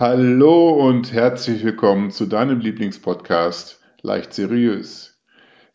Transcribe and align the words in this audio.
Hallo 0.00 0.74
und 0.74 1.12
herzlich 1.12 1.64
willkommen 1.64 2.12
zu 2.12 2.26
deinem 2.26 2.60
Lieblingspodcast 2.60 3.80
Leicht 4.02 4.32
Seriös. 4.32 5.20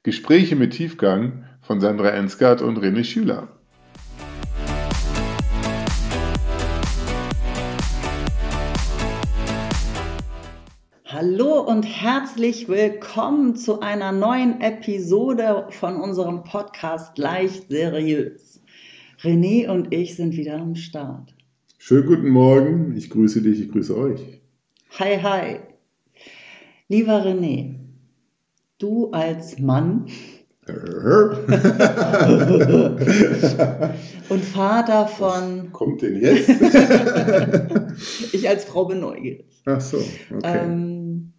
Gespräche 0.04 0.56
mit 0.56 0.72
Tiefgang 0.72 1.44
von 1.60 1.82
Sandra 1.82 2.12
Ensgard 2.12 2.62
und 2.62 2.78
René 2.78 3.04
Schüler. 3.04 3.50
Hallo 11.04 11.60
und 11.60 11.84
herzlich 11.84 12.70
willkommen 12.70 13.58
zu 13.58 13.82
einer 13.82 14.14
neuen 14.14 14.62
Episode 14.62 15.68
von 15.72 15.98
unserem 15.98 16.46
Podcast 16.46 17.18
Leicht 17.18 17.68
Seriös. 17.68 18.64
René 19.22 19.70
und 19.70 19.94
ich 19.94 20.16
sind 20.16 20.38
wieder 20.38 20.62
am 20.62 20.76
Start. 20.76 21.34
Schönen 21.86 22.06
guten 22.06 22.30
Morgen, 22.30 22.96
ich 22.96 23.10
grüße 23.10 23.42
dich, 23.42 23.60
ich 23.60 23.70
grüße 23.70 23.98
euch. 23.98 24.22
Hi, 25.00 25.20
hi. 25.22 25.60
Lieber 26.88 27.26
René, 27.26 27.76
du 28.78 29.12
als 29.12 29.60
Mann 29.60 30.06
und 34.30 34.46
Vater 34.46 35.08
von. 35.08 35.66
Was 35.66 35.74
kommt 35.74 36.02
denn 36.04 36.22
jetzt? 36.22 36.48
ich 38.34 38.48
als 38.48 38.64
Frau 38.64 38.86
bin 38.86 39.02
neugierig. 39.02 39.62
Ach 39.66 39.82
so, 39.82 39.98
okay. 40.34 40.60
Ähm, 40.64 41.34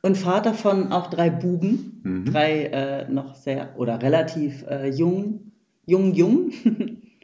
und 0.00 0.16
Vater 0.16 0.54
von 0.54 0.92
auch 0.92 1.10
drei 1.10 1.28
Buben, 1.28 2.02
mhm. 2.04 2.24
drei 2.26 2.66
äh, 2.66 3.10
noch 3.10 3.34
sehr 3.34 3.76
oder 3.76 4.00
relativ 4.00 4.64
äh, 4.68 4.90
jung, 4.90 5.50
jung, 5.86 6.14
jung, 6.14 6.52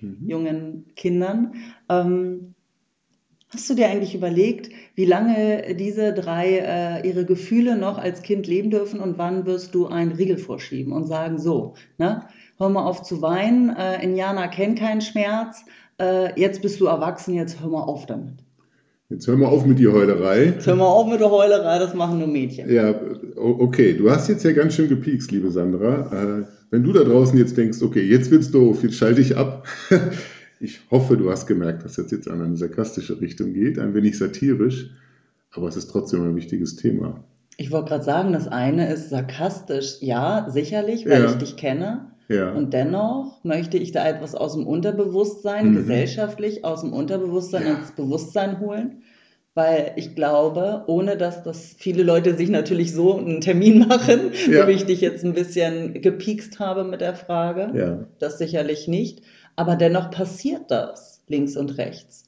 mhm. 0.02 0.28
jungen 0.28 0.86
Kindern. 0.96 1.54
Ähm, 1.88 2.54
hast 3.48 3.68
du 3.68 3.74
dir 3.74 3.88
eigentlich 3.88 4.14
überlegt, 4.14 4.70
wie 4.94 5.04
lange 5.04 5.74
diese 5.74 6.12
drei 6.12 6.58
äh, 6.58 7.08
ihre 7.08 7.24
Gefühle 7.24 7.76
noch 7.76 7.98
als 7.98 8.22
Kind 8.22 8.46
leben 8.46 8.70
dürfen 8.70 9.00
und 9.00 9.18
wann 9.18 9.46
wirst 9.46 9.74
du 9.74 9.86
einen 9.86 10.12
Riegel 10.12 10.38
vorschieben 10.38 10.92
und 10.92 11.04
sagen, 11.04 11.38
so, 11.38 11.74
ne, 11.98 12.26
hör 12.58 12.68
mal 12.68 12.84
auf 12.84 13.02
zu 13.02 13.22
weinen, 13.22 13.74
äh, 13.76 14.02
Indianer 14.02 14.48
kennen 14.48 14.74
keinen 14.74 15.00
Schmerz, 15.00 15.64
äh, 16.00 16.38
jetzt 16.40 16.62
bist 16.62 16.80
du 16.80 16.86
erwachsen, 16.86 17.34
jetzt 17.34 17.60
hör 17.60 17.68
mal 17.68 17.82
auf 17.82 18.06
damit. 18.06 18.42
Jetzt 19.12 19.26
hör 19.26 19.36
mal 19.36 19.46
auf 19.46 19.66
mit 19.66 19.78
der 19.78 19.92
Heulerei. 19.92 20.46
Jetzt 20.46 20.66
hör 20.66 20.74
mal 20.74 20.86
auf 20.86 21.06
mit 21.06 21.20
der 21.20 21.30
Heulerei, 21.30 21.78
das 21.78 21.92
machen 21.92 22.18
nur 22.18 22.28
Mädchen. 22.28 22.72
Ja, 22.72 22.94
okay, 23.36 23.92
du 23.92 24.10
hast 24.10 24.28
jetzt 24.28 24.42
ja 24.42 24.52
ganz 24.52 24.74
schön 24.74 24.88
gepiekst, 24.88 25.30
liebe 25.30 25.50
Sandra. 25.50 26.40
Äh, 26.40 26.44
wenn 26.70 26.82
du 26.82 26.94
da 26.94 27.04
draußen 27.04 27.36
jetzt 27.36 27.58
denkst, 27.58 27.82
okay, 27.82 28.00
jetzt 28.00 28.30
wird's 28.30 28.50
doof, 28.50 28.82
jetzt 28.82 28.96
schalte 28.96 29.20
ich 29.20 29.36
ab. 29.36 29.66
Ich 30.64 30.78
hoffe, 30.92 31.16
du 31.16 31.28
hast 31.28 31.48
gemerkt, 31.48 31.84
dass 31.84 31.94
das 31.94 32.12
jetzt 32.12 32.30
an 32.30 32.40
eine 32.40 32.56
sarkastische 32.56 33.20
Richtung 33.20 33.52
geht, 33.52 33.80
ein 33.80 33.94
wenig 33.94 34.16
satirisch, 34.16 34.90
aber 35.50 35.66
es 35.66 35.76
ist 35.76 35.90
trotzdem 35.90 36.22
ein 36.22 36.36
wichtiges 36.36 36.76
Thema. 36.76 37.24
Ich 37.56 37.72
wollte 37.72 37.88
gerade 37.88 38.04
sagen, 38.04 38.32
das 38.32 38.46
eine 38.46 38.92
ist 38.92 39.10
sarkastisch, 39.10 39.96
ja, 40.02 40.46
sicherlich, 40.50 41.04
weil 41.04 41.24
ja. 41.24 41.30
ich 41.30 41.34
dich 41.34 41.56
kenne. 41.56 42.12
Ja. 42.28 42.52
Und 42.52 42.72
dennoch 42.72 43.42
möchte 43.42 43.76
ich 43.76 43.90
da 43.90 44.08
etwas 44.08 44.36
aus 44.36 44.54
dem 44.54 44.64
Unterbewusstsein, 44.64 45.70
mhm. 45.70 45.74
gesellschaftlich 45.74 46.64
aus 46.64 46.82
dem 46.82 46.92
Unterbewusstsein 46.92 47.66
ja. 47.66 47.74
ins 47.74 47.90
Bewusstsein 47.90 48.60
holen. 48.60 49.01
Weil 49.54 49.92
ich 49.96 50.14
glaube, 50.14 50.84
ohne 50.86 51.18
dass 51.18 51.42
das 51.42 51.74
viele 51.76 52.02
Leute 52.02 52.34
sich 52.36 52.48
natürlich 52.48 52.94
so 52.94 53.18
einen 53.18 53.42
Termin 53.42 53.86
machen, 53.88 54.32
ja. 54.50 54.62
so 54.62 54.68
wie 54.68 54.72
ich 54.72 54.86
dich 54.86 55.02
jetzt 55.02 55.24
ein 55.24 55.34
bisschen 55.34 56.00
gepiekst 56.00 56.58
habe 56.58 56.84
mit 56.84 57.02
der 57.02 57.14
Frage, 57.14 57.70
ja. 57.74 58.06
das 58.18 58.38
sicherlich 58.38 58.88
nicht. 58.88 59.20
Aber 59.54 59.76
dennoch 59.76 60.10
passiert 60.10 60.70
das 60.70 61.22
links 61.28 61.56
und 61.56 61.76
rechts. 61.76 62.24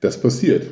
Das 0.00 0.20
passiert. 0.20 0.66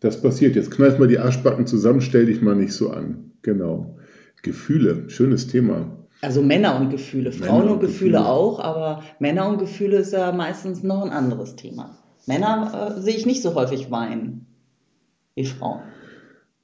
Das 0.00 0.22
passiert. 0.22 0.56
Jetzt 0.56 0.70
kneif 0.70 0.98
mal 0.98 1.08
die 1.08 1.18
Arschbacken 1.18 1.66
zusammen, 1.66 2.00
stell 2.00 2.26
dich 2.26 2.40
mal 2.40 2.56
nicht 2.56 2.72
so 2.72 2.90
an. 2.90 3.32
Genau. 3.42 3.98
Gefühle, 4.42 5.10
schönes 5.10 5.48
Thema. 5.48 5.98
Also 6.22 6.40
Männer 6.40 6.80
und 6.80 6.90
Gefühle, 6.90 7.32
Frauen 7.32 7.64
und, 7.64 7.70
und 7.72 7.80
Gefühle, 7.80 8.12
Gefühle 8.12 8.26
auch, 8.26 8.60
aber 8.60 9.02
Männer 9.18 9.48
und 9.48 9.58
Gefühle 9.58 9.98
ist 9.98 10.12
ja 10.12 10.32
meistens 10.32 10.82
noch 10.82 11.04
ein 11.04 11.10
anderes 11.10 11.56
Thema. 11.56 11.98
Männer 12.26 12.94
äh, 12.96 13.00
sehe 13.00 13.16
ich 13.16 13.26
nicht 13.26 13.42
so 13.42 13.54
häufig 13.54 13.90
weinen 13.90 14.46
wie 15.34 15.44
Frauen. 15.44 15.80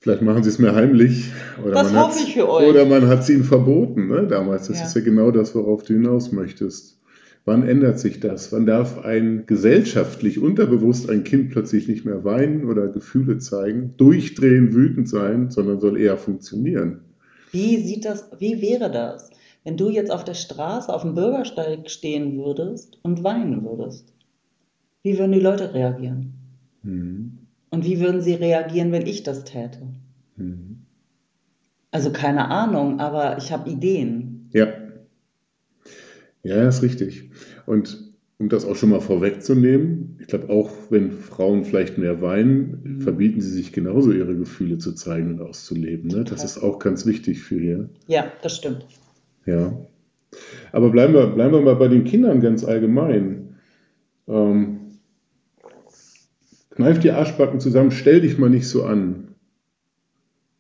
Vielleicht 0.01 0.23
machen 0.23 0.45
sie 0.45 0.51
es 0.51 0.59
mehr 0.59 0.75
heimlich. 0.75 1.33
Oder 1.63 1.73
das 1.73 1.95
hoffe 1.95 2.21
ich 2.23 2.35
für 2.35 2.49
euch. 2.49 2.69
Oder 2.69 2.87
man 2.87 3.09
hat 3.09 3.21
es 3.21 3.31
ihnen 3.31 3.45
verboten. 3.45 4.09
Ne? 4.09 4.27
Damals, 4.29 4.69
das 4.69 4.79
ja. 4.79 4.87
ist 4.87 4.95
ja 4.95 5.01
genau 5.01 5.31
das, 5.33 5.55
worauf 5.55 5.83
du 5.83 5.95
hinaus 5.95 6.31
möchtest. 6.31 6.99
Wann 7.45 7.67
ändert 7.67 7.99
sich 7.99 8.21
das? 8.21 8.53
Wann 8.53 8.67
darf 8.67 9.05
ein 9.05 9.45
gesellschaftlich 9.47 10.39
unterbewusst 10.39 11.09
ein 11.09 11.25
Kind 11.25 11.51
plötzlich 11.51 11.89
nicht 11.89 12.05
mehr 12.05 12.23
weinen 12.23 12.67
oder 12.67 12.89
Gefühle 12.89 13.39
zeigen, 13.39 13.95
durchdrehen, 13.97 14.75
wütend 14.75 15.09
sein, 15.09 15.51
sondern 15.51 15.81
soll 15.81 15.99
eher 15.99 16.19
funktionieren? 16.19 17.01
Wie 17.51 17.79
sieht 17.79 18.05
das, 18.05 18.31
wie 18.39 18.61
wäre 18.61 18.91
das, 18.91 19.31
wenn 19.65 19.79
du 19.79 19.89
jetzt 19.89 20.11
auf 20.11 20.25
der 20.25 20.35
Straße, 20.35 20.93
auf 20.93 21.03
dem 21.03 21.15
Bürgersteig 21.15 21.91
stehen 21.91 22.37
würdest 22.37 22.99
und 23.03 23.25
weinen 23.25 23.65
würdest? 23.65 24.13
Wie 25.03 25.19
würden 25.19 25.33
die 25.33 25.41
Leute 25.41 25.73
reagieren? 25.73 26.35
Mhm. 26.83 27.48
Und 27.71 27.85
wie 27.85 28.01
würden 28.01 28.21
sie 28.21 28.35
reagieren, 28.35 28.93
wenn 28.93 29.07
ich 29.07 29.23
das 29.23 29.45
täte? 29.45 29.81
Mhm. 30.37 30.87
Also 31.91 32.11
keine 32.11 32.51
Ahnung, 32.51 33.01
aber 33.01 33.39
ich 33.39 33.53
habe 33.53 33.71
Ideen. 33.71 34.49
Ja. 34.53 34.69
Ja, 36.43 36.69
ist 36.69 36.83
richtig. 36.83 37.31
Und 37.67 38.09
um 38.39 38.49
das 38.49 38.65
auch 38.65 38.77
schon 38.77 38.91
mal 38.91 39.01
vorwegzunehmen, 39.01 40.17
ich 40.21 40.29
glaube 40.29 40.51
auch, 40.51 40.71
wenn 40.91 41.11
Frauen 41.11 41.65
vielleicht 41.65 41.99
mehr 41.99 42.23
weinen, 42.23 42.81
mhm. 42.83 43.01
verbieten 43.01 43.41
sie 43.41 43.51
sich 43.51 43.73
genauso 43.73 44.13
ihre 44.13 44.37
Gefühle 44.37 44.79
zu 44.79 44.93
zeigen 44.93 45.33
und 45.33 45.41
auszuleben. 45.41 46.09
Ne? 46.09 46.25
Das 46.25 46.45
ist 46.45 46.59
auch 46.59 46.79
ganz 46.79 47.05
wichtig 47.05 47.41
für 47.41 47.59
hier. 47.59 47.89
Ja, 48.07 48.31
das 48.43 48.57
stimmt. 48.57 48.87
Ja. 49.45 49.73
Aber 50.73 50.91
bleiben 50.91 51.15
wir, 51.15 51.27
bleiben 51.27 51.53
wir 51.53 51.63
mal 51.63 51.77
bei 51.77 51.89
den 51.89 52.05
Kindern 52.05 52.41
ganz 52.41 52.65
allgemein. 52.65 53.57
Ähm, 54.29 54.78
kneif 56.79 57.01
die 57.01 57.11
Arschbacken 57.11 57.59
zusammen, 57.59 57.91
stell 57.91 58.21
dich 58.21 58.39
mal 58.39 58.49
nicht 58.49 58.69
so 58.69 58.85
an. 58.85 59.35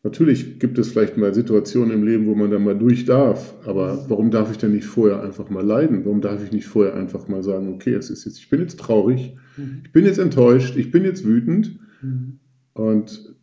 Natürlich 0.03 0.59
gibt 0.59 0.77
es 0.77 0.89
vielleicht 0.89 1.17
mal 1.17 1.33
Situationen 1.33 1.93
im 1.93 2.05
Leben, 2.05 2.27
wo 2.27 2.35
man 2.35 2.51
dann 2.51 2.65
mal 2.65 2.77
durch 2.77 3.05
darf, 3.05 3.55
aber 3.65 4.05
warum 4.09 4.33
darf 4.33 4.51
ich 4.51 4.59
denn 4.59 4.73
nicht 4.73 4.87
vorher 4.87 5.23
einfach 5.23 5.49
mal 5.49 5.65
leiden? 5.65 6.05
Warum 6.05 6.21
darf 6.21 6.43
ich 6.43 6.51
nicht 6.51 6.67
vorher 6.67 6.95
einfach 6.95 7.29
mal 7.29 7.45
sagen, 7.45 7.73
okay, 7.73 7.95
es 7.95 8.11
ist 8.11 8.25
jetzt, 8.25 8.39
ich 8.39 8.51
bin 8.51 8.59
jetzt 8.59 8.81
traurig, 8.81 9.37
mhm. 9.57 9.83
ich 9.85 9.93
bin 9.93 10.05
jetzt 10.07 10.19
enttäuscht, 10.19 10.77
ich 10.77 10.91
bin 10.91 11.05
jetzt 11.05 11.25
wütend 11.25 11.79
mhm. 12.03 12.41
und 12.73 13.37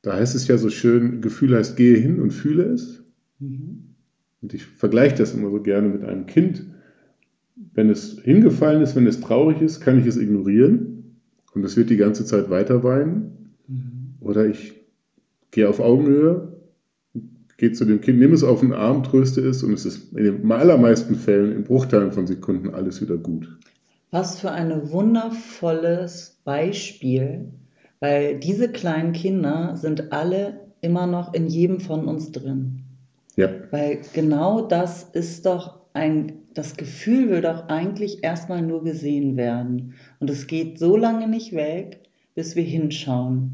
da 0.00 0.14
heißt 0.14 0.34
es 0.34 0.48
ja 0.48 0.56
so 0.56 0.70
schön, 0.70 1.20
Gefühl 1.20 1.54
heißt 1.54 1.76
gehe 1.76 1.98
hin 1.98 2.18
und 2.18 2.30
fühle 2.30 2.62
es. 2.62 3.04
Mhm. 3.40 3.94
Und 4.40 4.54
ich 4.54 4.64
vergleiche 4.64 5.16
das 5.16 5.34
immer 5.34 5.50
so 5.50 5.60
gerne 5.60 5.90
mit 5.90 6.02
einem 6.02 6.24
Kind. 6.24 6.64
Wenn 7.74 7.90
es 7.90 8.18
hingefallen 8.22 8.80
ist, 8.80 8.96
wenn 8.96 9.06
es 9.06 9.20
traurig 9.20 9.60
ist, 9.60 9.80
kann 9.80 9.98
ich 9.98 10.06
es 10.06 10.16
ignorieren 10.16 10.89
und 11.54 11.64
es 11.64 11.76
wird 11.76 11.90
die 11.90 11.96
ganze 11.96 12.24
Zeit 12.24 12.50
weiter 12.50 12.82
weinen. 12.82 13.54
Mhm. 13.66 14.14
Oder 14.20 14.46
ich 14.46 14.80
Geh 15.50 15.64
auf 15.64 15.80
Augenhöhe, 15.80 16.52
geh 17.56 17.72
zu 17.72 17.84
dem 17.84 18.00
Kind, 18.00 18.20
nimm 18.20 18.32
es 18.32 18.44
auf 18.44 18.60
den 18.60 18.72
Arm, 18.72 19.02
tröste 19.02 19.40
es 19.40 19.62
und 19.62 19.72
es 19.72 19.84
ist 19.84 20.12
in 20.12 20.24
den 20.24 20.52
allermeisten 20.52 21.16
Fällen 21.16 21.52
in 21.52 21.64
Bruchteilen 21.64 22.12
von 22.12 22.26
Sekunden 22.26 22.72
alles 22.72 23.02
wieder 23.02 23.16
gut. 23.16 23.48
Was 24.12 24.40
für 24.40 24.50
ein 24.52 24.90
wundervolles 24.90 26.38
Beispiel, 26.44 27.46
weil 27.98 28.38
diese 28.38 28.70
kleinen 28.70 29.12
Kinder 29.12 29.76
sind 29.76 30.12
alle 30.12 30.60
immer 30.80 31.06
noch 31.06 31.34
in 31.34 31.48
jedem 31.48 31.80
von 31.80 32.06
uns 32.06 32.30
drin. 32.32 32.82
Ja. 33.36 33.48
Weil 33.70 34.00
genau 34.12 34.62
das 34.62 35.04
ist 35.12 35.46
doch 35.46 35.79
ein, 35.92 36.32
das 36.54 36.76
Gefühl 36.76 37.30
will 37.30 37.40
doch 37.40 37.68
eigentlich 37.68 38.22
erstmal 38.22 38.62
nur 38.62 38.84
gesehen 38.84 39.36
werden. 39.36 39.94
Und 40.18 40.30
es 40.30 40.46
geht 40.46 40.78
so 40.78 40.96
lange 40.96 41.28
nicht 41.28 41.52
weg, 41.52 42.00
bis 42.34 42.56
wir 42.56 42.62
hinschauen. 42.62 43.52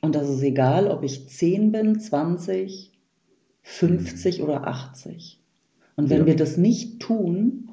Und 0.00 0.14
das 0.14 0.28
ist 0.28 0.42
egal, 0.42 0.88
ob 0.88 1.02
ich 1.02 1.28
10 1.28 1.72
bin, 1.72 1.98
20, 1.98 2.92
50 3.62 4.38
mhm. 4.38 4.44
oder 4.44 4.66
80. 4.66 5.40
Und 5.96 6.10
wenn 6.10 6.20
ja. 6.20 6.26
wir 6.26 6.36
das 6.36 6.56
nicht 6.56 7.00
tun 7.00 7.70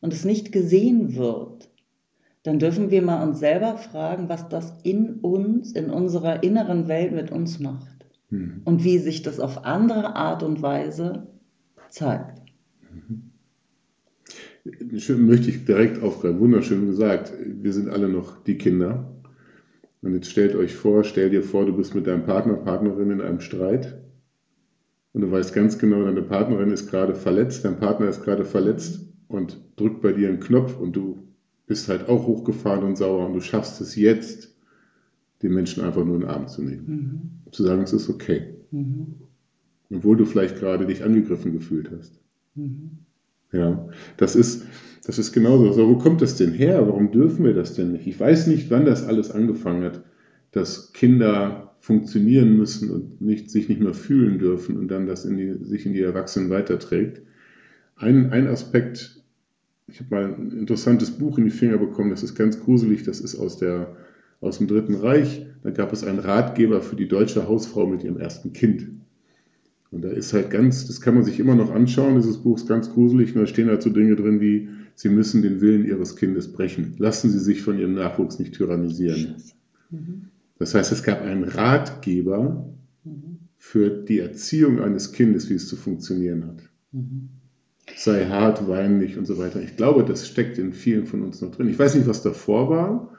und 0.00 0.12
es 0.12 0.24
nicht 0.24 0.52
gesehen 0.52 1.14
wird, 1.14 1.68
dann 2.42 2.58
dürfen 2.58 2.90
wir 2.90 3.02
mal 3.02 3.26
uns 3.26 3.40
selber 3.40 3.76
fragen, 3.76 4.28
was 4.28 4.48
das 4.48 4.72
in 4.82 5.20
uns, 5.20 5.72
in 5.72 5.90
unserer 5.90 6.42
inneren 6.42 6.88
Welt 6.88 7.12
mit 7.12 7.30
uns 7.30 7.58
macht. 7.58 8.06
Mhm. 8.30 8.62
Und 8.64 8.84
wie 8.84 8.98
sich 8.98 9.22
das 9.22 9.38
auf 9.38 9.64
andere 9.64 10.16
Art 10.16 10.42
und 10.42 10.62
Weise 10.62 11.28
zeigt. 11.90 12.42
Mhm. 12.90 13.27
Schön 14.96 15.26
möchte 15.26 15.50
ich 15.50 15.64
direkt 15.64 16.02
aufgreifen. 16.02 16.40
Wunderschön 16.40 16.86
gesagt. 16.86 17.32
Wir 17.44 17.72
sind 17.72 17.88
alle 17.88 18.08
noch 18.08 18.42
die 18.42 18.58
Kinder. 18.58 19.14
Und 20.02 20.14
jetzt 20.14 20.30
stellt 20.30 20.54
euch 20.54 20.74
vor, 20.74 21.04
stell 21.04 21.30
dir 21.30 21.42
vor, 21.42 21.66
du 21.66 21.74
bist 21.74 21.94
mit 21.94 22.06
deinem 22.06 22.22
Partner, 22.22 22.54
Partnerin 22.54 23.10
in 23.10 23.20
einem 23.20 23.40
Streit 23.40 23.98
und 25.12 25.22
du 25.22 25.30
weißt 25.30 25.52
ganz 25.52 25.78
genau, 25.78 26.04
deine 26.04 26.22
Partnerin 26.22 26.70
ist 26.70 26.88
gerade 26.88 27.14
verletzt, 27.14 27.64
dein 27.64 27.76
Partner 27.76 28.08
ist 28.08 28.22
gerade 28.22 28.44
verletzt 28.44 29.00
und 29.26 29.60
drückt 29.76 30.00
bei 30.00 30.12
dir 30.12 30.28
einen 30.28 30.38
Knopf 30.38 30.78
und 30.78 30.94
du 30.94 31.18
bist 31.66 31.88
halt 31.88 32.08
auch 32.08 32.26
hochgefahren 32.26 32.84
und 32.84 32.96
sauer 32.96 33.26
und 33.26 33.34
du 33.34 33.40
schaffst 33.40 33.80
es 33.80 33.96
jetzt, 33.96 34.54
den 35.42 35.52
Menschen 35.52 35.82
einfach 35.82 36.04
nur 36.04 36.14
in 36.14 36.20
den 36.22 36.30
Arm 36.30 36.46
zu 36.46 36.62
nehmen. 36.62 36.84
Mhm. 37.44 37.50
Zu 37.50 37.64
sagen, 37.64 37.82
es 37.82 37.92
ist 37.92 38.08
okay. 38.08 38.44
Mhm. 38.70 39.16
Obwohl 39.90 40.16
du 40.16 40.24
vielleicht 40.24 40.56
gerade 40.56 40.86
dich 40.86 41.02
angegriffen 41.02 41.52
gefühlt 41.52 41.90
hast. 41.90 42.20
Mhm. 42.54 42.98
Ja, 43.52 43.88
das 44.16 44.36
ist, 44.36 44.66
das 45.04 45.18
ist 45.18 45.32
genauso. 45.32 45.68
Also, 45.68 45.88
wo 45.88 45.96
kommt 45.96 46.20
das 46.22 46.36
denn 46.36 46.52
her? 46.52 46.86
Warum 46.86 47.10
dürfen 47.10 47.44
wir 47.44 47.54
das 47.54 47.74
denn 47.74 47.92
nicht? 47.92 48.06
Ich 48.06 48.20
weiß 48.20 48.46
nicht, 48.46 48.70
wann 48.70 48.84
das 48.84 49.04
alles 49.04 49.30
angefangen 49.30 49.84
hat, 49.84 50.02
dass 50.52 50.92
Kinder 50.92 51.76
funktionieren 51.80 52.56
müssen 52.56 52.90
und 52.90 53.20
nicht, 53.20 53.50
sich 53.50 53.68
nicht 53.68 53.80
mehr 53.80 53.94
fühlen 53.94 54.38
dürfen 54.38 54.76
und 54.76 54.88
dann 54.88 55.06
das 55.06 55.24
in 55.24 55.36
die, 55.36 55.64
sich 55.64 55.86
in 55.86 55.92
die 55.92 56.02
Erwachsenen 56.02 56.50
weiterträgt. 56.50 57.22
Ein, 57.96 58.30
ein 58.30 58.46
Aspekt, 58.48 59.22
ich 59.86 60.00
habe 60.00 60.14
mal 60.14 60.24
ein 60.24 60.50
interessantes 60.52 61.12
Buch 61.12 61.38
in 61.38 61.44
die 61.44 61.50
Finger 61.50 61.78
bekommen, 61.78 62.10
das 62.10 62.22
ist 62.22 62.34
ganz 62.34 62.60
gruselig, 62.60 63.04
das 63.04 63.20
ist 63.20 63.36
aus, 63.36 63.56
der, 63.56 63.96
aus 64.40 64.58
dem 64.58 64.66
Dritten 64.66 64.96
Reich. 64.96 65.46
Da 65.62 65.70
gab 65.70 65.92
es 65.92 66.04
einen 66.04 66.18
Ratgeber 66.18 66.82
für 66.82 66.96
die 66.96 67.08
deutsche 67.08 67.48
Hausfrau 67.48 67.86
mit 67.86 68.04
ihrem 68.04 68.18
ersten 68.18 68.52
Kind. 68.52 68.88
Und 69.90 70.02
da 70.02 70.10
ist 70.10 70.32
halt 70.34 70.50
ganz, 70.50 70.86
das 70.86 71.00
kann 71.00 71.14
man 71.14 71.24
sich 71.24 71.40
immer 71.40 71.54
noch 71.54 71.70
anschauen, 71.70 72.16
dieses 72.16 72.38
Buch 72.38 72.58
ist 72.58 72.68
ganz 72.68 72.90
gruselig 72.90 73.34
und 73.34 73.40
da 73.40 73.46
stehen 73.46 73.68
halt 73.68 73.82
so 73.82 73.90
Dinge 73.90 74.16
drin 74.16 74.40
wie, 74.40 74.68
Sie 74.94 75.08
müssen 75.08 75.42
den 75.42 75.60
Willen 75.60 75.86
Ihres 75.86 76.16
Kindes 76.16 76.52
brechen. 76.52 76.96
Lassen 76.98 77.30
Sie 77.30 77.38
sich 77.38 77.62
von 77.62 77.78
Ihrem 77.78 77.94
Nachwuchs 77.94 78.38
nicht 78.40 78.54
tyrannisieren. 78.54 79.36
Mhm. 79.90 80.24
Das 80.58 80.74
heißt, 80.74 80.90
es 80.90 81.04
gab 81.04 81.22
einen 81.22 81.44
Ratgeber 81.44 82.68
mhm. 83.04 83.38
für 83.56 83.90
die 83.90 84.18
Erziehung 84.18 84.80
eines 84.80 85.12
Kindes, 85.12 85.48
wie 85.48 85.54
es 85.54 85.68
zu 85.68 85.76
funktionieren 85.76 86.48
hat. 86.48 86.62
Mhm. 86.92 87.28
Sei 87.96 88.26
hart, 88.26 88.68
wein 88.68 88.98
nicht 88.98 89.16
und 89.16 89.26
so 89.26 89.38
weiter. 89.38 89.62
Ich 89.62 89.76
glaube, 89.76 90.04
das 90.04 90.26
steckt 90.26 90.58
in 90.58 90.72
vielen 90.72 91.06
von 91.06 91.22
uns 91.22 91.40
noch 91.40 91.52
drin. 91.52 91.68
Ich 91.68 91.78
weiß 91.78 91.94
nicht, 91.94 92.08
was 92.08 92.22
davor 92.22 92.68
war, 92.68 93.16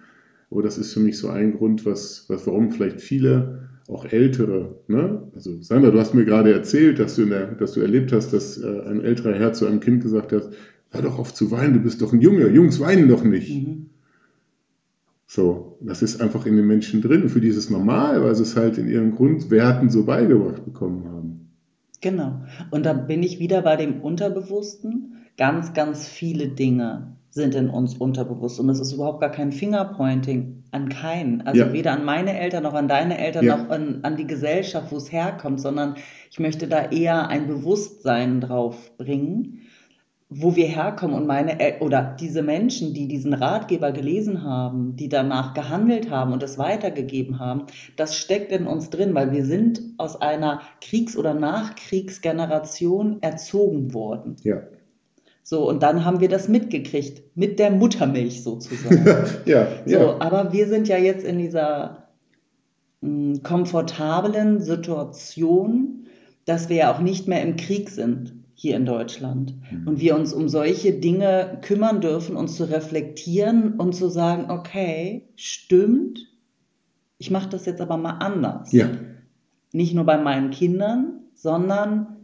aber 0.52 0.62
das 0.62 0.78
ist 0.78 0.94
für 0.94 1.00
mich 1.00 1.18
so 1.18 1.30
ein 1.30 1.54
Grund, 1.54 1.86
was, 1.86 2.26
was 2.28 2.46
warum 2.46 2.72
vielleicht 2.72 3.02
viele 3.02 3.70
auch 3.90 4.06
ältere, 4.06 4.76
ne? 4.88 5.24
also 5.34 5.62
Sandra, 5.62 5.90
du 5.90 6.00
hast 6.00 6.14
mir 6.14 6.26
gerade 6.26 6.54
erzählt, 6.54 7.00
dass 7.00 7.16
du, 7.16 7.26
der, 7.26 7.48
dass 7.54 7.74
du 7.74 7.82
erlebt 7.82 8.12
hast, 8.12 8.32
dass 8.32 8.58
äh, 8.62 8.82
ein 8.88 9.02
älterer 9.02 9.34
Herr 9.34 9.54
zu 9.54 9.66
einem 9.66 9.80
Kind 9.80 10.04
gesagt 10.04 10.32
hat, 10.32 10.50
hör 10.92 11.02
doch 11.02 11.18
auf 11.18 11.34
zu 11.34 11.50
weinen, 11.52 11.74
du 11.74 11.80
bist 11.80 12.02
doch 12.02 12.14
ein 12.14 12.22
Junge, 12.22 12.48
Jungs 12.50 12.80
weinen 12.80 13.10
doch 13.10 13.24
nicht. 13.24 13.50
Mhm. 13.50 13.88
So, 15.26 15.78
das 15.82 16.02
ist 16.02 16.22
einfach 16.22 16.46
in 16.46 16.56
den 16.56 16.66
Menschen 16.66 17.02
drin. 17.02 17.30
Für 17.30 17.40
die 17.40 17.50
ist 17.50 17.58
es 17.58 17.70
normal, 17.70 18.24
weil 18.24 18.34
sie 18.34 18.42
es 18.42 18.56
halt 18.56 18.80
in 18.80 18.88
ihren 18.88 19.16
Grundwerten 19.16 19.92
so 19.92 20.04
beigebracht 20.04 20.66
bekommen 20.66 21.06
haben. 21.06 21.52
Genau. 22.02 22.42
Und 22.72 22.86
da 22.86 22.94
bin 22.94 23.22
ich 23.22 23.40
wieder 23.40 23.62
bei 23.62 23.76
dem 23.76 24.02
Unterbewussten. 24.02 25.18
Ganz, 25.38 25.74
ganz 25.74 26.08
viele 26.08 26.48
Dinge 26.48 27.16
sind 27.40 27.56
in 27.56 27.70
uns 27.70 27.96
unterbewusst. 27.96 28.60
Und 28.60 28.70
es 28.70 28.80
ist 28.80 28.94
überhaupt 28.94 29.22
gar 29.22 29.32
kein 29.32 29.52
Fingerpointing 29.52 30.64
an 30.72 30.90
keinen. 30.90 31.42
Also 31.42 31.62
ja. 31.62 31.74
weder 31.74 31.94
an 31.94 32.06
meine 32.06 32.38
Eltern 32.38 32.64
noch 32.64 32.76
an 32.76 32.88
deine 32.88 33.18
Eltern 33.18 33.46
ja. 33.46 33.58
noch 33.58 33.70
an, 33.70 34.00
an 34.04 34.18
die 34.18 34.28
Gesellschaft, 34.28 34.92
wo 34.92 34.98
es 34.98 35.12
herkommt, 35.12 35.60
sondern 35.60 35.96
ich 36.30 36.40
möchte 36.40 36.68
da 36.68 36.92
eher 36.92 37.30
ein 37.30 37.48
Bewusstsein 37.48 38.42
drauf 38.42 38.96
bringen 38.98 39.62
wo 40.32 40.56
wir 40.56 40.68
herkommen 40.68 41.16
und 41.16 41.26
meine 41.26 41.60
El 41.60 41.82
oder 41.82 42.16
diese 42.20 42.44
Menschen, 42.44 42.94
die 42.94 43.08
diesen 43.08 43.34
Ratgeber 43.34 43.92
gelesen 43.92 44.44
haben, 44.44 44.96
die 44.96 45.10
danach 45.10 45.56
gehandelt 45.56 46.12
haben 46.12 46.34
und 46.34 46.44
es 46.44 46.60
weitergegeben 46.60 47.40
haben, 47.40 47.64
das 47.96 48.16
steckt 48.16 48.52
in 48.52 48.68
uns 48.68 48.92
drin, 48.92 49.16
weil 49.16 49.32
wir 49.32 49.44
sind 49.44 49.82
aus 49.98 50.22
einer 50.22 50.62
Kriegs- 50.82 51.18
oder 51.18 51.34
Nachkriegsgeneration 51.34 53.24
erzogen 53.24 53.96
worden. 53.96 54.36
Ja. 54.44 54.62
So, 55.44 55.68
und 55.68 55.82
dann 55.82 56.06
haben 56.06 56.20
wir 56.20 56.30
das 56.30 56.48
mitgekriegt, 56.48 57.24
mit 57.36 57.60
der 57.60 57.72
Muttermilch 57.72 58.44
sozusagen. 58.44 59.06
ja, 59.46 59.68
so, 59.86 59.92
ja. 59.92 60.20
Aber 60.20 60.54
wir 60.54 60.68
sind 60.68 60.88
ja 60.88 60.98
jetzt 60.98 61.26
in 61.26 61.40
dieser 61.40 62.10
mh, 63.02 63.36
hm, 63.36 63.44
komfortablen 63.44 64.62
Situation, 64.62 66.06
dass 66.46 66.70
wir 66.70 66.78
ja 66.78 66.94
auch 66.94 67.00
nicht 67.00 67.28
mehr 67.28 67.42
im 67.42 67.56
Krieg 67.56 67.90
sind 67.90 68.34
hier 68.54 68.76
in 68.76 68.86
Deutschland. 68.86 69.54
Mhm. 69.72 69.88
Und 69.88 70.00
wir 70.02 70.16
uns 70.16 70.34
um 70.34 70.50
solche 70.50 70.92
Dinge 70.92 71.60
kümmern 71.62 72.02
dürfen, 72.02 72.36
uns 72.36 72.58
zu 72.58 72.70
reflektieren 72.70 73.76
und 73.80 73.96
zu 73.96 74.10
sagen, 74.10 74.52
okay, 74.52 75.30
stimmt, 75.36 76.28
ich 77.18 77.32
mache 77.32 77.50
das 77.50 77.66
jetzt 77.66 77.80
aber 77.80 77.98
mal 77.98 78.18
anders. 78.20 78.72
Ja. 78.72 78.90
Nicht 79.72 79.94
nur 79.94 80.06
bei 80.06 80.18
meinen 80.18 80.50
Kindern, 80.52 81.22
sondern 81.36 82.18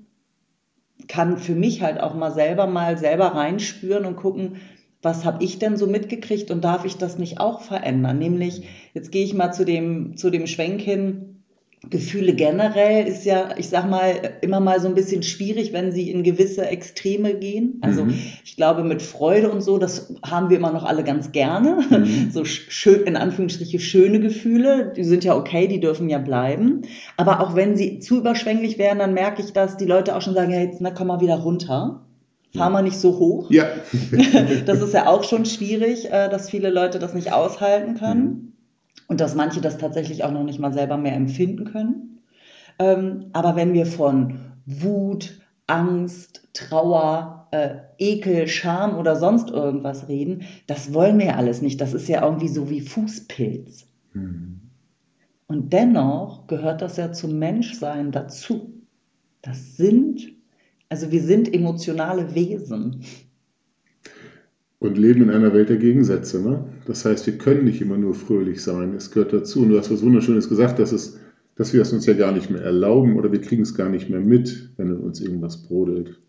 kann 1.08 1.38
für 1.38 1.56
mich 1.56 1.82
halt 1.82 2.00
auch 2.00 2.16
mal 2.16 2.32
selber 2.32 2.68
mal 2.68 2.98
selber 2.98 3.28
reinspüren 3.28 4.06
und 4.06 4.16
gucken, 4.16 4.58
was 5.02 5.24
habe 5.24 5.44
ich 5.44 5.60
denn 5.60 5.78
so 5.78 5.86
mitgekriegt 5.86 6.50
und 6.50 6.64
darf 6.64 6.84
ich 6.84 6.98
das 6.98 7.20
nicht 7.20 7.40
auch 7.40 7.62
verändern? 7.62 8.18
Nämlich, 8.18 8.64
jetzt 8.94 9.12
gehe 9.12 9.24
ich 9.24 9.34
mal 9.36 9.52
zu 9.52 9.64
dem, 9.64 10.18
zu 10.18 10.32
dem 10.32 10.48
Schwenk 10.48 10.82
hin, 10.82 11.35
Gefühle 11.90 12.34
generell 12.34 13.08
ist 13.08 13.26
ja, 13.26 13.50
ich 13.58 13.70
sag 13.70 13.90
mal, 13.90 14.36
immer 14.42 14.60
mal 14.60 14.80
so 14.80 14.88
ein 14.88 14.96
bisschen 14.96 15.24
schwierig, 15.24 15.74
wenn 15.74 15.92
sie 15.92 16.10
in 16.10 16.24
gewisse 16.24 16.66
Extreme 16.68 17.36
gehen. 17.36 17.80
Also 17.82 18.06
mhm. 18.06 18.20
ich 18.44 18.56
glaube, 18.56 18.84
mit 18.84 19.02
Freude 19.02 19.50
und 19.52 19.62
so, 19.62 19.78
das 19.78 20.14
haben 20.24 20.50
wir 20.50 20.58
immer 20.58 20.72
noch 20.72 20.84
alle 20.84 21.04
ganz 21.04 21.32
gerne. 21.32 21.80
Mhm. 21.90 22.30
So 22.36 22.44
schön, 22.44 23.04
in 23.04 23.16
Anführungsstriche 23.16 23.80
schöne 23.80 24.20
Gefühle, 24.20 24.94
die 24.96 25.04
sind 25.04 25.24
ja 25.24 25.36
okay, 25.36 25.68
die 25.68 25.80
dürfen 25.80 26.10
ja 26.10 26.18
bleiben. 26.18 26.82
Aber 27.18 27.40
auch 27.40 27.56
wenn 27.56 27.78
sie 27.78 28.00
zu 28.00 28.18
überschwänglich 28.18 28.78
werden, 28.78 29.00
dann 29.00 29.14
merke 29.14 29.42
ich, 29.42 29.54
dass 29.54 29.78
die 29.78 29.86
Leute 29.86 30.16
auch 30.16 30.22
schon 30.22 30.34
sagen, 30.34 30.52
hey, 30.52 30.72
na 30.80 30.92
komm 30.92 31.08
mal 31.08 31.22
wieder 31.22 31.36
runter. 31.36 32.06
Fahr 32.56 32.70
mal 32.70 32.82
nicht 32.82 33.00
so 33.00 33.20
hoch. 33.20 33.52
Ja. 33.52 33.66
das 34.66 34.82
ist 34.82 34.94
ja 34.94 35.08
auch 35.08 35.24
schon 35.24 35.46
schwierig, 35.46 36.12
äh, 36.12 36.30
dass 36.30 36.50
viele 36.50 36.70
Leute 36.70 37.00
das 37.00 37.14
nicht 37.14 37.32
aushalten 37.34 37.96
können. 37.96 38.55
Und 39.08 39.22
dass 39.22 39.36
manche 39.36 39.62
das 39.62 39.78
tatsächlich 39.78 40.24
auch 40.24 40.32
noch 40.32 40.44
nicht 40.44 40.60
mal 40.60 40.74
selber 40.74 40.98
mehr 40.98 41.16
empfinden 41.16 41.66
können. 41.66 42.20
Ähm, 42.80 43.28
aber 43.34 43.56
wenn 43.56 43.74
wir 43.74 43.86
von 43.86 44.40
Wut, 44.66 45.40
Angst, 45.68 46.48
Trauer, 46.54 47.48
äh, 47.52 47.76
Ekel, 47.98 48.48
Scham 48.48 48.98
oder 48.98 49.16
sonst 49.16 49.50
irgendwas 49.50 50.08
reden, 50.08 50.44
das 50.68 50.94
wollen 50.94 51.20
wir 51.20 51.28
ja 51.28 51.36
alles 51.36 51.62
nicht. 51.62 51.80
Das 51.82 51.94
ist 51.94 52.08
ja 52.08 52.24
irgendwie 52.24 52.48
so 52.48 52.70
wie 52.70 52.82
Fußpilz. 52.82 53.88
Mhm. 54.14 54.62
Und 55.48 55.74
dennoch 55.74 56.48
gehört 56.48 56.82
das 56.82 56.98
ja 56.98 57.12
zum 57.12 57.38
Menschsein 57.38 58.12
dazu. 58.12 58.74
Das 59.42 59.78
sind, 59.78 60.32
also 60.90 61.12
wir 61.12 61.22
sind 61.22 61.54
emotionale 61.54 62.34
Wesen 62.34 63.02
und 64.86 64.98
leben 64.98 65.24
in 65.24 65.30
einer 65.30 65.54
Welt 65.54 65.70
der 65.70 65.78
Gegensätze. 65.78 66.42
Ne? 66.42 66.66
Das 66.86 67.06
heißt, 67.06 67.26
wir 67.28 67.38
können 67.38 67.66
nicht 67.66 67.82
immer 67.82 67.98
nur 67.98 68.14
fröhlich 68.14 68.62
sein. 68.62 68.94
Es 68.94 69.12
gehört 69.12 69.34
dazu. 69.34 69.62
Und 69.62 69.70
du 69.70 69.78
hast 69.78 69.92
was 69.92 70.04
Wunderschönes 70.04 70.50
gesagt, 70.50 70.80
dass, 70.80 70.92
es, 70.92 71.20
dass 71.56 71.74
wir 71.74 71.82
es 71.82 71.92
uns 71.94 72.06
ja 72.06 72.14
gar 72.14 72.32
nicht 72.32 72.50
mehr 72.50 72.62
erlauben 72.62 73.18
oder 73.18 73.32
wir 73.32 73.42
kriegen 73.42 73.64
es 73.64 73.76
gar 73.76 73.90
nicht 73.90 74.10
mehr 74.10 74.22
mit, 74.22 74.72
wenn 74.78 74.90
in 74.90 74.98
uns 74.98 75.22
irgendwas 75.22 75.64
brodelt. 75.64 76.20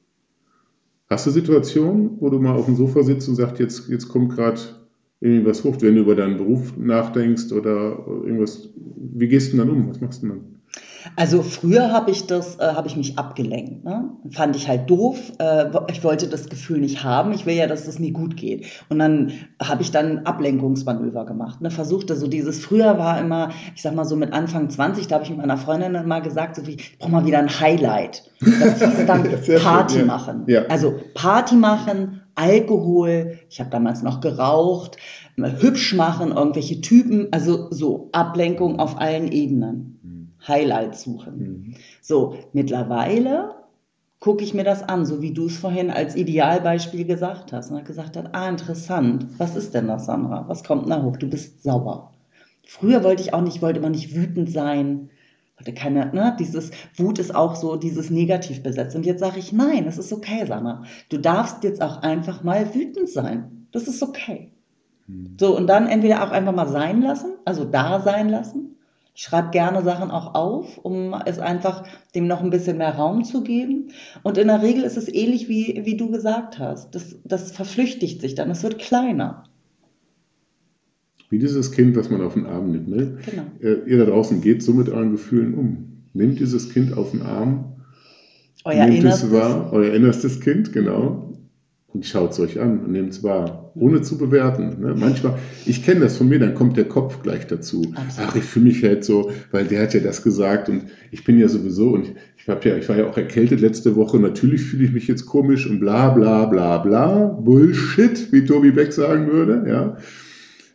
Hast 1.09 1.27
du 1.27 1.31
Situationen, 1.31 2.17
wo 2.21 2.31
du 2.31 2.41
mal 2.41 2.55
auf 2.55 2.67
dem 2.67 2.77
Sofa 2.77 3.03
sitzt 3.03 3.29
und 3.29 3.37
sagst, 3.37 3.61
jetzt, 3.61 3.89
jetzt 3.89 4.09
kommt 4.09 4.35
gerade 4.35 4.61
irgendwas 5.21 5.63
hoch, 5.63 5.77
wenn 5.81 5.95
du 5.95 6.01
über 6.01 6.17
deinen 6.17 6.37
Beruf 6.37 6.77
nachdenkst 6.77 7.53
oder 7.53 8.05
irgendwas, 8.07 8.71
wie 8.75 9.29
gehst 9.29 9.53
du 9.53 9.57
dann 9.57 9.71
um? 9.71 9.89
Was 9.89 10.01
machst 10.01 10.23
du 10.23 10.29
dann? 10.29 10.56
Also 11.15 11.43
früher 11.43 11.93
habe 11.93 12.11
ich 12.11 12.27
das, 12.27 12.57
äh, 12.57 12.73
habe 12.75 12.89
ich 12.89 12.97
mich 12.97 13.19
abgelenkt. 13.19 13.85
Ne? 13.85 14.11
Fand 14.31 14.57
ich 14.57 14.69
halt 14.69 14.91
doof. 14.91 15.33
Äh, 15.39 15.67
ich 15.91 16.03
wollte 16.03 16.29
das 16.29 16.49
Gefühl 16.49 16.79
nicht 16.79 17.05
haben. 17.05 17.33
Ich 17.33 17.47
will 17.47 17.55
ja, 17.55 17.67
dass 17.67 17.87
es 17.87 17.99
mir 17.99 18.13
gut 18.13 18.37
geht. 18.37 18.67
Und 18.89 18.99
dann 18.99 19.33
habe 19.63 19.83
ich 19.83 19.91
dann 19.91 20.21
Ablenkungsmanöver 20.27 21.25
gemacht. 21.27 21.61
Ne? 21.61 21.71
Versuchte 21.71 22.17
so 22.17 22.27
dieses, 22.27 22.59
früher 22.59 22.99
war 22.99 23.21
immer, 23.21 23.51
ich 23.75 23.83
sag 23.83 23.95
mal 23.95 24.05
so 24.05 24.17
mit 24.17 24.33
Anfang 24.33 24.69
20, 24.69 25.07
da 25.07 25.17
habe 25.17 25.25
ich 25.25 25.31
mit 25.31 25.39
meiner 25.39 25.57
Freundin 25.57 25.93
dann 25.93 26.09
mal 26.09 26.23
gesagt, 26.23 26.57
so 26.57 26.67
wie, 26.67 26.75
ich 26.75 26.99
brauche 26.99 27.13
mal 27.13 27.27
wieder 27.27 27.39
ein 27.39 27.61
Highlight. 27.61 28.31
Das 28.41 28.83
hieß 28.83 29.07
dann 29.07 29.23
Party 29.63 29.95
schön, 29.95 30.01
ja. 30.01 30.07
machen. 30.07 30.45
Ja. 30.47 30.63
Also 30.69 30.95
Party 31.15 31.55
machen, 31.55 32.23
Alkohol, 32.35 33.39
ich 33.49 33.61
habe 33.61 33.71
damals 33.71 34.03
noch 34.03 34.21
geraucht, 34.21 34.99
hübsch 35.37 35.95
machen, 35.95 36.33
irgendwelche 36.33 36.81
Typen, 36.81 37.29
also 37.31 37.69
so 37.71 38.11
Ablenkung 38.13 38.79
auf 38.79 39.01
allen 39.01 39.33
Ebenen. 39.33 39.96
Highlights 40.49 41.03
suchen. 41.03 41.39
Mhm. 41.39 41.75
So, 42.01 42.37
mittlerweile 42.53 43.55
gucke 44.21 44.43
ich 44.43 44.55
mir 44.55 44.65
das 44.65 44.83
an, 44.83 45.05
so 45.05 45.21
wie 45.23 45.33
du 45.33 45.47
es 45.47 45.59
vorhin 45.59 45.91
als 45.91 46.17
Idealbeispiel 46.17 47.05
gesagt 47.05 47.53
hast. 47.53 47.71
Und 47.71 47.85
gesagt 47.85 48.17
hat, 48.17 48.35
ah, 48.35 48.49
interessant, 48.49 49.27
was 49.39 49.57
ist 49.57 49.75
denn 49.75 49.89
das, 49.89 50.07
Sandra? 50.07 50.45
Was 50.49 50.65
kommt 50.65 50.91
da 50.91 51.03
hoch? 51.03 51.17
Du 51.17 51.29
bist 51.29 51.63
sauer. 51.63 52.13
Früher 52.67 53.05
wollte 53.05 53.23
ich 53.23 53.35
auch 53.35 53.43
nicht, 53.43 53.63
wollte 53.63 53.79
immer 53.79 53.91
nicht 53.91 54.15
wütend 54.15 54.51
sein. 54.51 55.11
Wollte 55.59 55.73
keine, 55.75 56.13
ne, 56.13 56.37
dieses 56.39 56.71
Wut 56.97 57.19
ist 57.19 57.35
auch 57.35 57.55
so 57.55 57.77
dieses 57.77 58.11
negativ 58.11 58.63
besetzt. 58.63 58.97
Und 58.97 59.07
jetzt 59.07 59.21
sage 59.21 59.39
ich, 59.39 59.53
nein, 59.53 59.87
es 59.87 59.99
ist 59.99 60.13
okay, 60.13 60.45
Sandra. 60.47 60.83
Du 61.09 61.19
darfst 61.19 61.65
jetzt 61.65 61.81
auch 61.81 62.03
einfach 62.03 62.43
mal 62.43 62.75
wütend 62.75 63.09
sein. 63.09 63.69
Das 63.73 63.87
ist 63.87 64.03
okay. 64.03 64.51
Mhm. 65.07 65.37
So, 65.39 65.57
und 65.57 65.67
dann 65.67 65.87
entweder 65.87 66.25
auch 66.25 66.31
einfach 66.31 66.55
mal 66.55 66.69
sein 66.69 67.01
lassen, 67.01 67.35
also 67.45 67.65
da 67.65 68.01
sein 68.01 68.29
lassen, 68.29 68.76
ich 69.17 69.23
schreibe 69.23 69.49
gerne 69.51 69.83
Sachen 69.83 70.11
auch 70.11 70.35
auf, 70.35 70.77
um 70.77 71.15
es 71.25 71.39
einfach 71.39 71.85
dem 72.15 72.27
noch 72.27 72.43
ein 72.43 72.51
bisschen 72.51 72.77
mehr 72.77 72.95
Raum 72.95 73.25
zu 73.25 73.43
geben. 73.43 73.89
Und 74.23 74.37
in 74.37 74.49
der 74.49 74.63
Regel 74.63 74.85
ist 74.85 74.99
es 74.99 75.09
ähnlich 75.09 75.49
wie, 75.49 75.81
wie 75.87 75.97
du 75.97 76.11
gesagt 76.11 76.59
hast. 76.59 76.95
Das, 76.95 77.17
das 77.25 77.51
verflüchtigt 77.51 78.21
sich 78.21 78.35
dann, 78.35 78.51
es 78.51 78.63
wird 78.63 78.79
kleiner. 78.79 79.45
Wie 81.31 81.39
dieses 81.39 81.73
Kind, 81.73 81.97
was 81.97 82.11
man 82.11 82.21
auf 82.21 82.35
den 82.35 82.45
Arm 82.45 82.71
nimmt. 82.71 82.89
Ne? 82.89 83.17
Genau. 83.25 83.45
Äh, 83.63 83.89
ihr 83.89 83.97
da 83.97 84.05
draußen 84.05 84.43
geht 84.43 84.63
so 84.63 84.75
mit 84.75 84.91
euren 84.91 85.13
Gefühlen 85.13 85.55
um. 85.55 86.03
Nehmt 86.13 86.39
dieses 86.39 86.69
Kind 86.69 86.95
auf 86.95 87.13
den 87.13 87.23
Arm. 87.23 87.77
Euer 88.65 88.87
nehmt 88.87 89.07
es 89.07 89.33
wahr, 89.33 89.71
euer 89.73 89.95
innerstes 89.95 90.41
Kind, 90.41 90.75
genau 90.75 91.26
schaut 92.03 92.33
es 92.33 92.41
euch 92.41 92.61
an 92.61 92.81
und 92.81 92.93
nehmt 92.93 93.11
es 93.11 93.23
wahr, 93.23 93.73
ohne 93.75 94.03
zu 94.03 94.19
bewerten. 94.19 94.81
Ne? 94.81 94.95
Manchmal, 94.99 95.39
ich 95.65 95.85
kenne 95.85 96.01
das 96.01 96.17
von 96.17 96.29
mir, 96.29 96.39
dann 96.39 96.55
kommt 96.55 96.77
der 96.77 96.87
Kopf 96.87 97.23
gleich 97.23 97.47
dazu. 97.47 97.83
Absolut. 97.95 98.31
Ach, 98.31 98.37
ich 98.37 98.45
fühle 98.45 98.67
mich 98.67 98.83
halt 98.83 99.05
so, 99.05 99.31
weil 99.51 99.65
der 99.65 99.83
hat 99.83 99.95
ja 99.95 100.01
das 100.01 100.23
gesagt 100.23 100.69
und 100.69 100.85
ich 101.11 101.25
bin 101.25 101.39
ja 101.39 101.49
sowieso 101.49 101.91
und 101.91 102.13
ich, 102.37 102.49
hab 102.49 102.65
ja, 102.65 102.77
ich 102.77 102.89
war 102.89 102.97
ja 102.97 103.07
auch 103.07 103.17
erkältet 103.17 103.61
letzte 103.61 103.97
Woche, 103.97 104.19
natürlich 104.19 104.63
fühle 104.63 104.85
ich 104.85 104.93
mich 104.93 105.09
jetzt 105.09 105.27
komisch 105.27 105.69
und 105.69 105.81
bla 105.81 106.11
bla 106.11 106.47
bla 106.47 106.79
bla, 106.79 107.25
Bullshit, 107.27 108.33
wie 108.33 108.45
Tobi 108.45 108.71
Beck 108.71 108.93
sagen 108.93 109.31
würde. 109.31 109.65
Ja? 109.69 109.97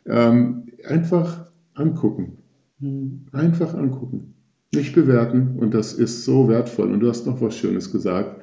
Ähm, 0.06 0.64
einfach 0.86 1.52
angucken. 1.74 2.38
Hm. 2.80 3.28
Einfach 3.32 3.74
angucken. 3.74 4.34
Nicht 4.74 4.96
bewerten 4.96 5.58
und 5.60 5.74
das 5.74 5.94
ist 5.94 6.24
so 6.24 6.48
wertvoll. 6.48 6.92
Und 6.92 7.02
du 7.02 7.10
hast 7.10 7.28
noch 7.28 7.42
was 7.42 7.58
Schönes 7.58 7.92
gesagt. 7.92 8.42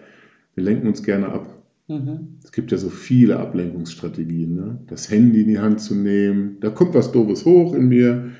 Wir 0.54 0.64
lenken 0.64 0.88
uns 0.88 1.02
gerne 1.02 1.28
ab. 1.28 1.57
Mhm. 1.88 2.38
Es 2.44 2.52
gibt 2.52 2.70
ja 2.70 2.78
so 2.78 2.90
viele 2.90 3.38
Ablenkungsstrategien. 3.38 4.54
Ne? 4.54 4.80
Das 4.86 5.10
Handy 5.10 5.42
in 5.42 5.48
die 5.48 5.58
Hand 5.58 5.80
zu 5.80 5.94
nehmen, 5.94 6.58
da 6.60 6.70
kommt 6.70 6.94
was 6.94 7.12
Doofes 7.12 7.44
hoch 7.46 7.74
in 7.74 7.88
mir. 7.88 8.30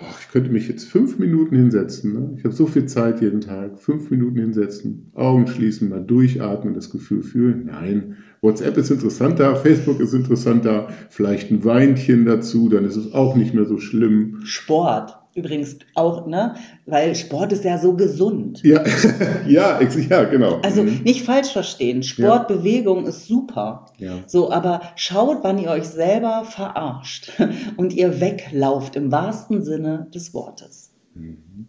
Oh, 0.00 0.14
ich 0.20 0.28
könnte 0.32 0.50
mich 0.50 0.66
jetzt 0.66 0.88
fünf 0.88 1.18
Minuten 1.20 1.54
hinsetzen. 1.54 2.12
Ne? 2.12 2.34
Ich 2.36 2.44
habe 2.44 2.54
so 2.54 2.66
viel 2.66 2.86
Zeit 2.86 3.20
jeden 3.20 3.40
Tag. 3.40 3.78
Fünf 3.78 4.10
Minuten 4.10 4.38
hinsetzen, 4.38 5.12
Augen 5.14 5.46
schließen, 5.46 5.90
mal 5.90 6.04
durchatmen, 6.04 6.74
das 6.74 6.90
Gefühl 6.90 7.22
fühlen. 7.22 7.66
Nein, 7.66 8.16
WhatsApp 8.40 8.76
ist 8.76 8.90
interessanter, 8.90 9.54
Facebook 9.54 10.00
ist 10.00 10.12
interessanter, 10.12 10.88
vielleicht 11.08 11.52
ein 11.52 11.64
Weinchen 11.64 12.24
dazu, 12.24 12.68
dann 12.68 12.84
ist 12.84 12.96
es 12.96 13.12
auch 13.12 13.36
nicht 13.36 13.54
mehr 13.54 13.66
so 13.66 13.78
schlimm. 13.78 14.40
Sport 14.42 15.21
übrigens 15.34 15.78
auch, 15.94 16.26
ne? 16.26 16.54
Weil 16.86 17.14
Sport 17.14 17.52
ist 17.52 17.64
ja 17.64 17.78
so 17.78 17.94
gesund. 17.94 18.62
Ja, 18.62 18.82
ja, 19.46 19.80
ja, 19.80 20.24
genau. 20.24 20.60
Also 20.62 20.82
mhm. 20.82 21.02
nicht 21.02 21.24
falsch 21.24 21.52
verstehen. 21.52 22.02
Sport, 22.02 22.50
ja. 22.50 22.56
Bewegung 22.56 23.06
ist 23.06 23.26
super. 23.26 23.86
Ja. 23.98 24.18
So, 24.26 24.50
aber 24.50 24.82
schaut, 24.96 25.38
wann 25.42 25.58
ihr 25.58 25.70
euch 25.70 25.88
selber 25.88 26.44
verarscht 26.44 27.32
und 27.76 27.92
ihr 27.92 28.20
weglauft 28.20 28.96
im 28.96 29.10
wahrsten 29.10 29.62
Sinne 29.62 30.08
des 30.14 30.34
Wortes. 30.34 30.90
Mhm. 31.14 31.66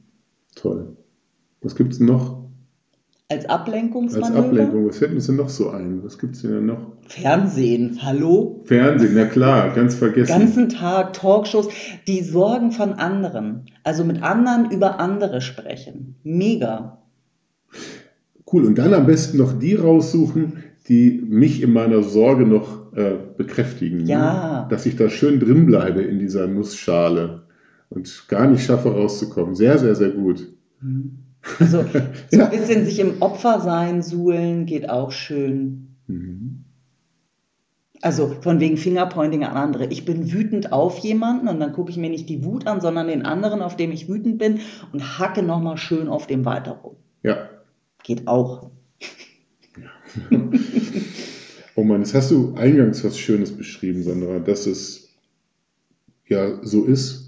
Toll. 0.56 0.98
Was 1.62 1.76
gibt 1.76 1.94
es 1.94 2.00
noch? 2.00 2.43
Als 3.30 3.46
Ablenkungsmanöver? 3.46 4.36
Als 4.36 4.46
Ablenkung. 4.46 4.90
Was 4.90 4.98
fällt 4.98 5.14
uns 5.14 5.26
denn 5.28 5.38
noch 5.38 5.50
so 5.50 5.70
ein? 5.70 6.04
Was 6.04 6.20
gibt 6.20 6.36
es 6.36 6.42
denn 6.42 6.66
noch? 6.66 6.92
Fernsehen, 7.08 8.00
hallo? 8.02 8.62
Fernsehen, 8.66 9.14
na 9.16 9.26
klar, 9.26 9.74
ganz 9.74 9.96
vergessen. 9.96 10.28
Ganzen 10.32 10.70
Tag 10.70 11.14
Talkshows, 11.14 11.70
die 12.08 12.22
Sorgen 12.22 12.72
von 12.72 12.94
anderen. 12.94 13.66
Also 13.84 14.04
mit 14.04 14.22
anderen 14.22 14.70
über 14.72 15.00
andere 15.00 15.42
sprechen. 15.42 16.16
Mega. 16.24 17.00
Cool, 18.52 18.66
und 18.66 18.78
dann 18.78 18.94
am 18.94 19.08
besten 19.08 19.38
noch 19.38 19.58
die 19.58 19.74
raussuchen, 19.74 20.64
die 20.88 21.24
mich 21.26 21.62
in 21.62 21.74
meiner 21.74 22.04
Sorge 22.04 22.46
noch 22.46 22.94
äh, 22.94 23.16
bekräftigen. 23.38 24.04
Ne? 24.04 24.10
Ja. 24.10 24.62
Ne? 24.64 24.68
Dass 24.70 24.86
ich 24.86 24.96
da 24.96 25.10
schön 25.10 25.40
drin 25.40 25.66
bleibe 25.66 26.02
in 26.02 26.20
dieser 26.20 26.46
Nussschale 26.48 27.44
und 27.90 28.26
gar 28.28 28.48
nicht 28.48 28.66
schaffe 28.66 28.90
rauszukommen. 28.90 29.56
Sehr, 29.56 29.80
sehr, 29.80 29.96
sehr 29.96 30.12
gut. 30.12 30.54
Mhm. 30.82 31.20
Also 31.60 31.84
so 32.32 32.38
ja. 32.38 32.46
ein 32.46 32.52
bisschen 32.52 32.86
sich 32.86 33.00
im 33.00 33.22
Opfersein 33.22 34.02
suhlen 34.02 34.66
geht 34.66 34.90
auch 34.90 35.12
schön. 35.12 35.96
Mhm. 36.08 36.64
Also 38.02 38.36
von 38.42 38.60
wegen 38.60 38.76
Fingerpointing 38.76 39.46
an 39.46 39.56
andere. 39.56 39.86
Ich 39.86 40.04
bin 40.04 40.34
wütend 40.34 40.74
auf 40.74 40.98
jemanden 40.98 41.48
und 41.48 41.62
dann 41.62 41.72
gucke 41.72 41.90
ich 41.90 41.98
mir 41.98 42.10
nicht 42.10 42.28
die 42.28 42.44
Wut 42.44 42.68
an, 42.68 42.82
sondern 42.82 43.08
den 43.08 43.26
anderen, 43.26 43.62
auf 43.62 43.78
dem 43.78 43.92
ich 43.94 44.10
wütend 44.10 44.40
bin 44.40 44.60
und 44.92 45.20
hacke 45.20 45.42
nochmal 45.42 45.78
schön 45.78 46.10
auf 46.10 46.28
dem 46.28 46.44
weiter 46.44 46.74
rum. 46.84 46.98
Ja. 47.24 47.50
Geht 48.04 48.28
auch. 48.28 48.72
Ja. 50.30 50.40
oh 51.76 51.84
Mann, 51.84 52.02
jetzt 52.02 52.14
hast 52.14 52.32
du 52.32 52.56
eingangs 52.56 53.06
was 53.06 53.18
Schönes 53.18 53.56
beschrieben, 53.56 54.04
Sandra, 54.04 54.40
dass 54.40 54.66
es 54.66 55.14
ja 56.28 56.60
so 56.62 56.84
ist, 56.84 57.23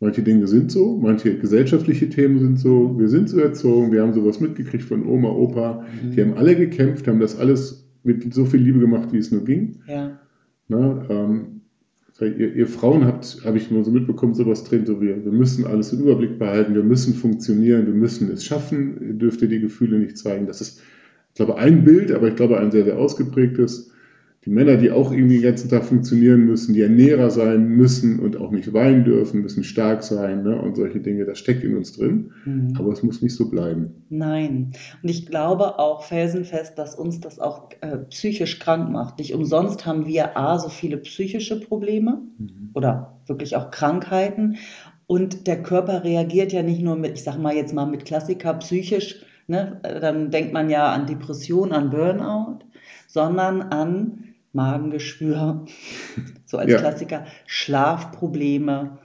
Manche 0.00 0.22
Dinge 0.22 0.46
sind 0.48 0.72
so, 0.72 0.98
manche 0.98 1.38
gesellschaftliche 1.38 2.08
Themen 2.08 2.38
sind 2.40 2.58
so, 2.58 2.98
wir 2.98 3.08
sind 3.08 3.28
so 3.28 3.38
erzogen, 3.38 3.92
wir 3.92 4.02
haben 4.02 4.12
sowas 4.12 4.40
mitgekriegt 4.40 4.84
von 4.84 5.06
Oma, 5.06 5.30
Opa, 5.30 5.86
mhm. 6.02 6.10
die 6.10 6.20
haben 6.20 6.34
alle 6.34 6.56
gekämpft, 6.56 7.06
haben 7.06 7.20
das 7.20 7.38
alles 7.38 7.88
mit 8.02 8.34
so 8.34 8.44
viel 8.44 8.60
Liebe 8.60 8.80
gemacht, 8.80 9.12
wie 9.12 9.18
es 9.18 9.30
nur 9.30 9.44
ging. 9.44 9.80
Ja. 9.86 10.18
Na, 10.68 11.06
ähm, 11.08 11.60
ihr, 12.20 12.54
ihr, 12.54 12.66
Frauen 12.66 13.04
habt, 13.04 13.40
habe 13.44 13.56
ich 13.56 13.70
mal 13.70 13.84
so 13.84 13.90
mitbekommen, 13.90 14.34
sowas 14.34 14.64
drin, 14.64 14.84
so 14.84 15.00
wir, 15.00 15.24
wir 15.24 15.32
müssen 15.32 15.64
alles 15.64 15.92
im 15.92 16.00
Überblick 16.00 16.38
behalten, 16.38 16.74
wir 16.74 16.82
müssen 16.82 17.14
funktionieren, 17.14 17.86
wir 17.86 17.94
müssen 17.94 18.30
es 18.30 18.44
schaffen, 18.44 19.00
ihr 19.00 19.14
dürft 19.14 19.42
ihr 19.42 19.48
die 19.48 19.60
Gefühle 19.60 19.98
nicht 19.98 20.18
zeigen. 20.18 20.46
Das 20.46 20.60
ist, 20.60 20.80
ich 21.30 21.34
glaube, 21.36 21.56
ein 21.56 21.84
Bild, 21.84 22.12
aber 22.12 22.28
ich 22.28 22.36
glaube, 22.36 22.58
ein 22.58 22.70
sehr, 22.70 22.84
sehr 22.84 22.98
ausgeprägtes 22.98 23.93
die 24.44 24.50
Männer, 24.50 24.76
die 24.76 24.90
auch 24.90 25.10
irgendwie 25.10 25.36
den 25.36 25.44
ganzen 25.44 25.70
Tag 25.70 25.84
funktionieren 25.84 26.44
müssen, 26.44 26.74
die 26.74 26.82
Ernährer 26.82 27.30
sein 27.30 27.66
müssen 27.66 28.18
und 28.18 28.36
auch 28.36 28.50
nicht 28.50 28.72
weinen 28.74 29.04
dürfen, 29.04 29.40
müssen 29.40 29.64
stark 29.64 30.02
sein 30.02 30.42
ne? 30.42 30.60
und 30.60 30.76
solche 30.76 31.00
Dinge, 31.00 31.24
das 31.24 31.38
steckt 31.38 31.64
in 31.64 31.76
uns 31.76 31.92
drin. 31.92 32.32
Mhm. 32.44 32.74
Aber 32.78 32.92
es 32.92 33.02
muss 33.02 33.22
nicht 33.22 33.34
so 33.34 33.48
bleiben. 33.48 34.04
Nein. 34.10 34.72
Und 35.02 35.08
ich 35.08 35.26
glaube 35.26 35.78
auch 35.78 36.04
felsenfest, 36.04 36.78
dass 36.78 36.94
uns 36.94 37.20
das 37.20 37.38
auch 37.38 37.70
äh, 37.80 37.96
psychisch 38.10 38.58
krank 38.58 38.90
macht. 38.90 39.18
Nicht 39.18 39.34
umsonst 39.34 39.86
haben 39.86 40.06
wir 40.06 40.36
A, 40.36 40.58
so 40.58 40.68
viele 40.68 40.98
psychische 40.98 41.58
Probleme 41.58 42.22
mhm. 42.38 42.70
oder 42.74 43.20
wirklich 43.26 43.56
auch 43.56 43.70
Krankheiten. 43.70 44.56
Und 45.06 45.46
der 45.46 45.62
Körper 45.62 46.04
reagiert 46.04 46.52
ja 46.52 46.62
nicht 46.62 46.82
nur 46.82 46.96
mit, 46.96 47.14
ich 47.14 47.24
sag 47.24 47.38
mal 47.38 47.54
jetzt 47.54 47.74
mal 47.74 47.86
mit 47.86 48.04
Klassiker 48.04 48.52
psychisch, 48.54 49.24
ne? 49.46 49.80
dann 49.82 50.30
denkt 50.30 50.52
man 50.52 50.68
ja 50.68 50.92
an 50.92 51.06
Depression, 51.06 51.72
an 51.72 51.90
Burnout, 51.90 52.58
sondern 53.06 53.62
an 53.62 54.33
Magengeschwür, 54.54 55.64
so 56.46 56.58
als 56.58 56.70
ja. 56.70 56.78
Klassiker, 56.78 57.26
Schlafprobleme, 57.46 58.98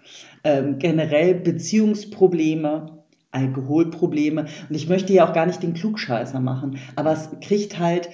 ähm, 0.44 0.80
generell 0.80 1.36
Beziehungsprobleme, 1.36 3.04
Alkoholprobleme. 3.32 4.46
Und 4.70 4.76
ich 4.76 4.88
möchte 4.88 5.14
ja 5.14 5.28
auch 5.28 5.34
gar 5.34 5.46
nicht 5.46 5.62
den 5.62 5.74
Klugscheißer 5.74 6.40
machen, 6.40 6.78
aber 6.96 7.12
es 7.12 7.30
kriegt 7.42 7.80
halt, 7.80 8.10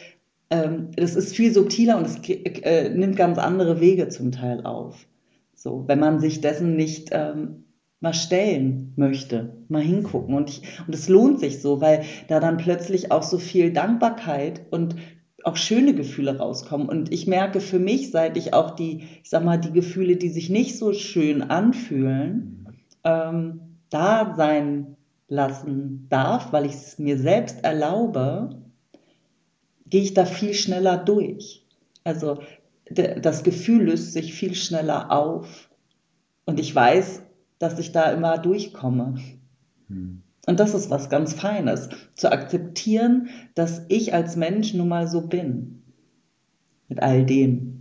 ähm, 0.50 0.90
das 0.96 1.16
ist 1.16 1.36
viel 1.36 1.54
subtiler 1.54 1.98
und 1.98 2.06
es 2.06 2.18
äh, 2.28 2.90
nimmt 2.90 3.16
ganz 3.16 3.38
andere 3.38 3.80
Wege 3.80 4.10
zum 4.10 4.32
Teil 4.32 4.66
auf. 4.66 5.06
So, 5.54 5.86
wenn 5.88 6.00
man 6.00 6.20
sich 6.20 6.42
dessen 6.42 6.76
nicht 6.76 7.10
ähm, 7.12 7.66
mal 8.02 8.14
stellen 8.14 8.94
möchte, 8.98 9.58
mal 9.68 9.82
hingucken. 9.82 10.36
Und, 10.36 10.50
ich, 10.50 10.62
und 10.86 10.94
es 10.94 11.10
lohnt 11.10 11.40
sich 11.40 11.62
so, 11.62 11.82
weil 11.82 12.04
da 12.28 12.40
dann 12.40 12.58
plötzlich 12.58 13.12
auch 13.12 13.24
so 13.24 13.40
viel 13.40 13.72
Dankbarkeit 13.72 14.62
und 14.70 14.96
auch 15.46 15.58
schöne 15.58 15.94
Gefühle 15.94 16.38
rauskommen. 16.38 16.90
Und 16.90 17.14
ich 17.14 17.28
merke 17.28 17.62
für 17.62 17.80
mich, 17.80 18.12
seit 18.12 18.36
ich 18.36 18.54
auch 18.54 18.72
die, 18.72 19.04
ich 19.24 19.30
sag 19.30 19.44
mal, 19.44 19.60
die 19.60 19.72
Gefühle, 19.72 20.16
die 20.16 20.30
sich 20.30 20.50
nicht 20.50 20.78
so 20.78 20.92
schön 20.94 21.44
anfühlen, 21.44 22.68
ähm, 23.04 23.62
da 23.90 24.34
sein 24.36 24.98
lassen 25.28 26.08
darf, 26.10 26.52
weil 26.52 26.66
ich 26.66 26.74
es 26.74 27.00
mir 27.00 27.18
selbst 27.18 27.64
erlaube, 27.64 28.62
gehe 29.88 30.02
ich 30.02 30.14
da 30.14 30.26
viel 30.26 30.54
schneller 30.54 30.98
durch. 30.98 31.66
Also 32.04 32.40
das 32.92 33.44
Gefühl 33.44 33.84
löst 33.84 34.14
sich 34.14 34.34
viel 34.34 34.56
schneller 34.56 35.12
auf. 35.12 35.70
Und 36.46 36.60
ich 36.60 36.74
weiß, 36.74 37.22
dass 37.60 37.80
ich 37.80 37.92
da 37.92 38.12
immer 38.12 38.38
durchkomme. 38.38 39.16
Hm. 39.88 40.22
Und 40.46 40.60
das 40.60 40.74
ist 40.74 40.90
was 40.90 41.10
ganz 41.10 41.34
Feines, 41.34 41.90
zu 42.16 42.32
akzeptieren, 42.32 43.30
dass 43.56 43.82
ich 43.90 44.14
als 44.14 44.36
Mensch 44.36 44.74
nun 44.74 44.88
mal 44.88 45.08
so 45.08 45.22
bin. 45.22 45.82
Mit 46.88 47.02
all 47.02 47.26
dem. 47.26 47.76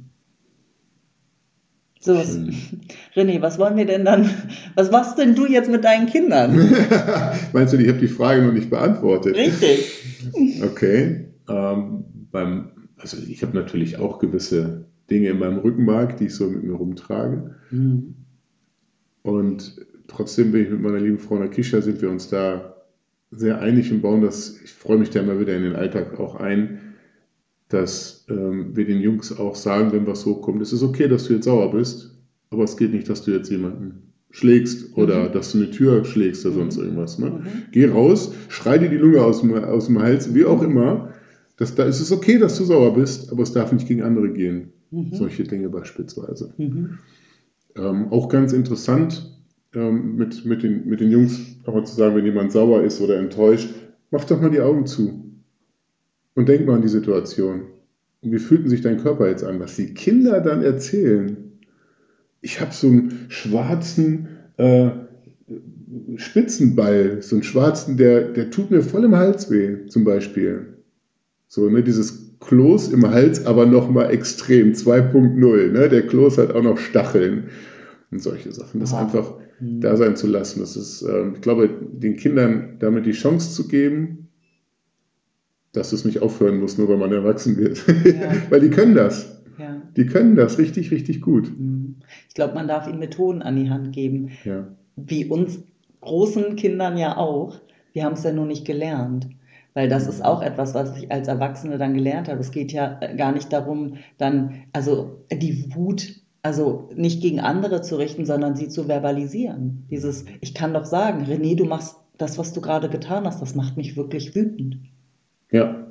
So, 2.00 2.16
was, 2.16 2.38
René, 3.16 3.40
was 3.40 3.59
wollen 3.59 3.76
wir 3.76 3.87
denn 3.87 4.04
dann, 4.04 4.28
was 4.75 4.90
machst 4.90 5.18
denn 5.18 5.35
du 5.35 5.47
jetzt 5.47 5.71
mit 5.71 5.85
deinen 5.85 6.06
Kindern? 6.06 6.54
Meinst 7.52 7.73
du, 7.73 7.78
ich 7.78 7.88
habe 7.88 7.99
die 7.99 8.09
Frage 8.09 8.42
noch 8.42 8.52
nicht 8.52 8.71
beantwortet? 8.71 9.37
Richtig. 9.37 9.90
Okay. 10.62 11.28
Ähm, 11.49 12.04
beim, 12.30 12.71
also 12.97 13.16
ich 13.16 13.42
habe 13.42 13.56
natürlich 13.56 13.99
auch 13.99 14.18
gewisse 14.18 14.87
Dinge 15.11 15.28
in 15.28 15.38
meinem 15.38 15.59
Rückenmark, 15.59 16.16
die 16.16 16.26
ich 16.26 16.35
so 16.35 16.47
mit 16.47 16.62
mir 16.62 16.75
rumtrage. 16.75 17.56
Mhm. 17.71 18.14
Und 19.23 19.76
trotzdem 20.16 20.52
bin 20.52 20.64
ich 20.64 20.71
mit 20.71 20.80
meiner 20.80 21.00
lieben 21.00 21.18
Frau 21.18 21.38
Nakisha, 21.38 21.80
sind 21.80 22.00
wir 22.00 22.11
uns 22.11 22.28
da 22.28 22.75
sehr 23.30 23.61
einig 23.61 23.90
und 23.92 24.02
bauen 24.02 24.23
das, 24.23 24.61
ich 24.62 24.73
freue 24.73 24.99
mich 24.99 25.11
da 25.11 25.21
immer 25.21 25.40
wieder 25.40 25.56
in 25.56 25.62
den 25.62 25.76
Alltag 25.76 26.18
auch 26.21 26.37
ein, 26.37 26.94
dass 27.68 28.25
ähm, 28.28 28.76
wir 28.76 28.85
den 28.85 29.00
Jungs 29.00 29.37
auch 29.37 29.56
sagen, 29.56 29.92
wenn 29.92 30.06
was 30.06 30.26
hochkommt, 30.26 30.62
es 30.62 30.73
ist 30.73 30.83
okay, 30.83 31.09
dass 31.09 31.26
du 31.26 31.35
jetzt 31.35 31.44
sauer 31.44 31.73
bist, 31.73 32.14
aber 32.50 32.64
es 32.64 32.76
geht 32.76 32.92
nicht, 32.92 33.09
dass 33.09 33.23
du 33.23 33.33
jetzt 33.33 33.50
jemanden 33.50 34.12
schlägst 34.30 34.97
oder 34.97 35.28
mhm. 35.28 35.33
dass 35.33 35.52
du 35.52 35.59
eine 35.59 35.71
Tür 35.71 36.04
schlägst 36.04 36.44
oder 36.44 36.56
sonst 36.56 36.76
mhm. 36.76 36.85
irgendwas. 36.85 37.18
Ne? 37.18 37.30
Mhm. 37.30 37.47
Geh 37.73 37.87
raus, 37.87 38.33
schrei 38.49 38.78
dir 38.78 38.88
die 38.88 38.97
Lunge 38.97 39.23
aus 39.23 39.40
dem, 39.40 39.54
aus 39.54 39.87
dem 39.87 40.00
Hals, 40.00 40.35
wie 40.35 40.44
auch 40.44 40.62
immer. 40.62 41.11
Das, 41.56 41.75
da 41.75 41.85
ist 41.85 42.00
es 42.00 42.11
okay, 42.11 42.38
dass 42.38 42.59
du 42.59 42.64
sauer 42.64 42.94
bist, 42.94 43.30
aber 43.30 43.42
es 43.42 43.52
darf 43.52 43.73
nicht 43.73 43.87
gegen 43.87 44.02
andere 44.02 44.30
gehen. 44.30 44.73
Mhm. 44.90 45.11
Solche 45.12 45.44
Dinge 45.44 45.68
beispielsweise. 45.68 46.52
Mhm. 46.56 46.99
Ähm, 47.76 48.09
auch 48.11 48.28
ganz 48.28 48.52
interessant, 48.52 49.34
ähm, 49.75 50.16
mit, 50.16 50.45
mit, 50.45 50.62
den, 50.62 50.87
mit 50.88 51.00
den 51.00 51.11
Jungs 51.11 51.40
auch 51.64 51.75
mal 51.75 51.85
zu 51.85 51.95
sagen, 51.95 52.16
wenn 52.16 52.25
jemand 52.25 52.52
sauer 52.52 52.83
ist 52.83 53.00
oder 53.00 53.19
enttäuscht, 53.19 53.69
mach 54.11 54.25
doch 54.25 54.40
mal 54.40 54.50
die 54.50 54.61
Augen 54.61 54.87
zu 54.87 55.25
und 56.35 56.49
denk 56.49 56.66
mal 56.66 56.76
an 56.76 56.83
die 56.83 56.88
Situation. 56.88 57.62
Und 58.23 58.33
wie 58.33 58.38
fühlt 58.38 58.69
sich 58.69 58.81
dein 58.81 59.02
Körper 59.02 59.28
jetzt 59.28 59.45
an? 59.45 59.61
Was 59.61 59.76
die 59.76 59.95
Kinder 59.95 60.40
dann 60.40 60.62
erzählen. 60.62 61.37
Ich 62.40 62.61
habe 62.61 62.73
so 62.73 62.88
einen 62.88 63.26
schwarzen 63.28 64.28
äh, 64.57 64.90
Spitzenball, 66.16 67.23
so 67.23 67.37
einen 67.37 67.43
schwarzen, 67.43 67.97
der, 67.97 68.28
der 68.33 68.50
tut 68.50 68.71
mir 68.71 68.83
voll 68.83 69.04
im 69.04 69.16
Hals 69.16 69.50
weh, 69.50 69.87
zum 69.87 70.04
Beispiel. 70.04 70.78
So, 71.47 71.69
ne, 71.69 71.83
dieses 71.83 72.38
Kloß 72.40 72.93
im 72.93 73.09
Hals, 73.09 73.47
aber 73.47 73.66
nochmal 73.66 74.11
extrem, 74.11 74.73
2.0. 74.73 75.73
Ne? 75.73 75.88
Der 75.88 76.07
Kloß 76.07 76.38
hat 76.38 76.52
auch 76.52 76.62
noch 76.62 76.78
Stacheln 76.78 77.45
und 78.11 78.23
solche 78.23 78.52
Sachen. 78.52 78.81
Das 78.81 78.93
wow. 78.93 79.00
einfach 79.00 79.35
mhm. 79.61 79.80
da 79.80 79.96
sein 79.96 80.16
zu 80.16 80.26
lassen. 80.26 80.61
Das 80.61 80.76
ist, 80.76 81.02
äh, 81.02 81.30
ich 81.34 81.40
glaube, 81.40 81.68
den 81.68 82.16
Kindern 82.16 82.76
damit 82.78 83.06
die 83.06 83.12
Chance 83.12 83.52
zu 83.52 83.68
geben, 83.68 84.28
dass 85.73 85.92
es 85.92 86.04
nicht 86.04 86.23
aufhören 86.23 86.61
muss, 86.61 86.78
nur 86.78 86.88
weil 86.88 86.99
man 86.99 87.12
erwachsen 87.12 87.56
wird. 87.56 87.84
Ja. 88.04 88.32
weil 88.50 88.61
die 88.61 88.70
können 88.70 88.94
das. 88.94 89.42
Ja. 89.58 89.82
Die 89.96 90.06
können 90.06 90.37
das 90.37 90.58
richtig, 90.58 90.90
richtig 90.90 91.20
gut. 91.20 91.50
Mhm. 91.58 91.96
Ich 92.28 92.34
glaube, 92.34 92.54
man 92.54 92.68
darf 92.68 92.88
ihnen 92.88 92.99
Methoden 92.99 93.42
an 93.42 93.56
die 93.56 93.70
Hand 93.70 93.92
geben. 93.92 94.30
Ja. 94.44 94.68
Wie 94.96 95.26
uns 95.26 95.62
großen 96.00 96.56
Kindern 96.56 96.96
ja 96.96 97.16
auch. 97.16 97.61
Wir 97.92 98.04
haben 98.04 98.14
es 98.14 98.25
ja 98.25 98.32
nur 98.32 98.46
nicht 98.46 98.64
gelernt. 98.64 99.28
Weil 99.75 99.88
das 99.88 100.06
ist 100.06 100.25
auch 100.25 100.40
etwas, 100.40 100.73
was 100.75 100.96
ich 100.96 101.11
als 101.11 101.26
Erwachsene 101.26 101.78
dann 101.78 101.94
gelernt 101.94 102.28
habe. 102.28 102.40
Es 102.40 102.52
geht 102.52 102.73
ja 102.73 103.00
gar 103.16 103.32
nicht 103.32 103.52
darum, 103.52 103.94
dann, 104.18 104.62
also 104.73 105.25
die 105.32 105.75
Wut 105.75 106.20
also 106.45 106.91
nicht 106.95 107.23
gegen 107.23 107.41
andere 107.41 107.81
zu 107.81 107.97
richten, 107.97 108.27
sondern 108.27 108.55
sie 108.55 108.69
zu 108.69 108.85
verbalisieren. 108.85 109.87
Dieses, 109.91 110.27
ich 110.43 110.53
kann 110.53 110.75
doch 110.75 110.85
sagen, 110.85 111.25
René, 111.25 111.57
du 111.57 111.65
machst 111.65 111.97
das, 112.19 112.37
was 112.39 112.53
du 112.53 112.61
gerade 112.61 112.91
getan 112.91 113.25
hast, 113.25 113.41
das 113.41 113.55
macht 113.55 113.79
mich 113.79 113.97
wirklich 113.97 114.35
wütend. 114.35 114.77
Ja. 115.51 115.87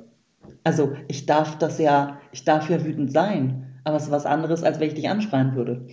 Also 0.62 0.92
ich 1.08 1.26
darf 1.26 1.58
das 1.58 1.78
ja, 1.78 2.20
ich 2.30 2.44
darf 2.44 2.70
ja 2.70 2.84
wütend 2.84 3.12
sein, 3.12 3.66
aber 3.82 3.96
es 3.96 4.04
ist 4.04 4.10
was 4.12 4.26
anderes, 4.26 4.62
als 4.62 4.78
wenn 4.78 4.88
ich 4.88 4.94
dich 4.94 5.08
anschreien 5.08 5.56
würde. 5.56 5.86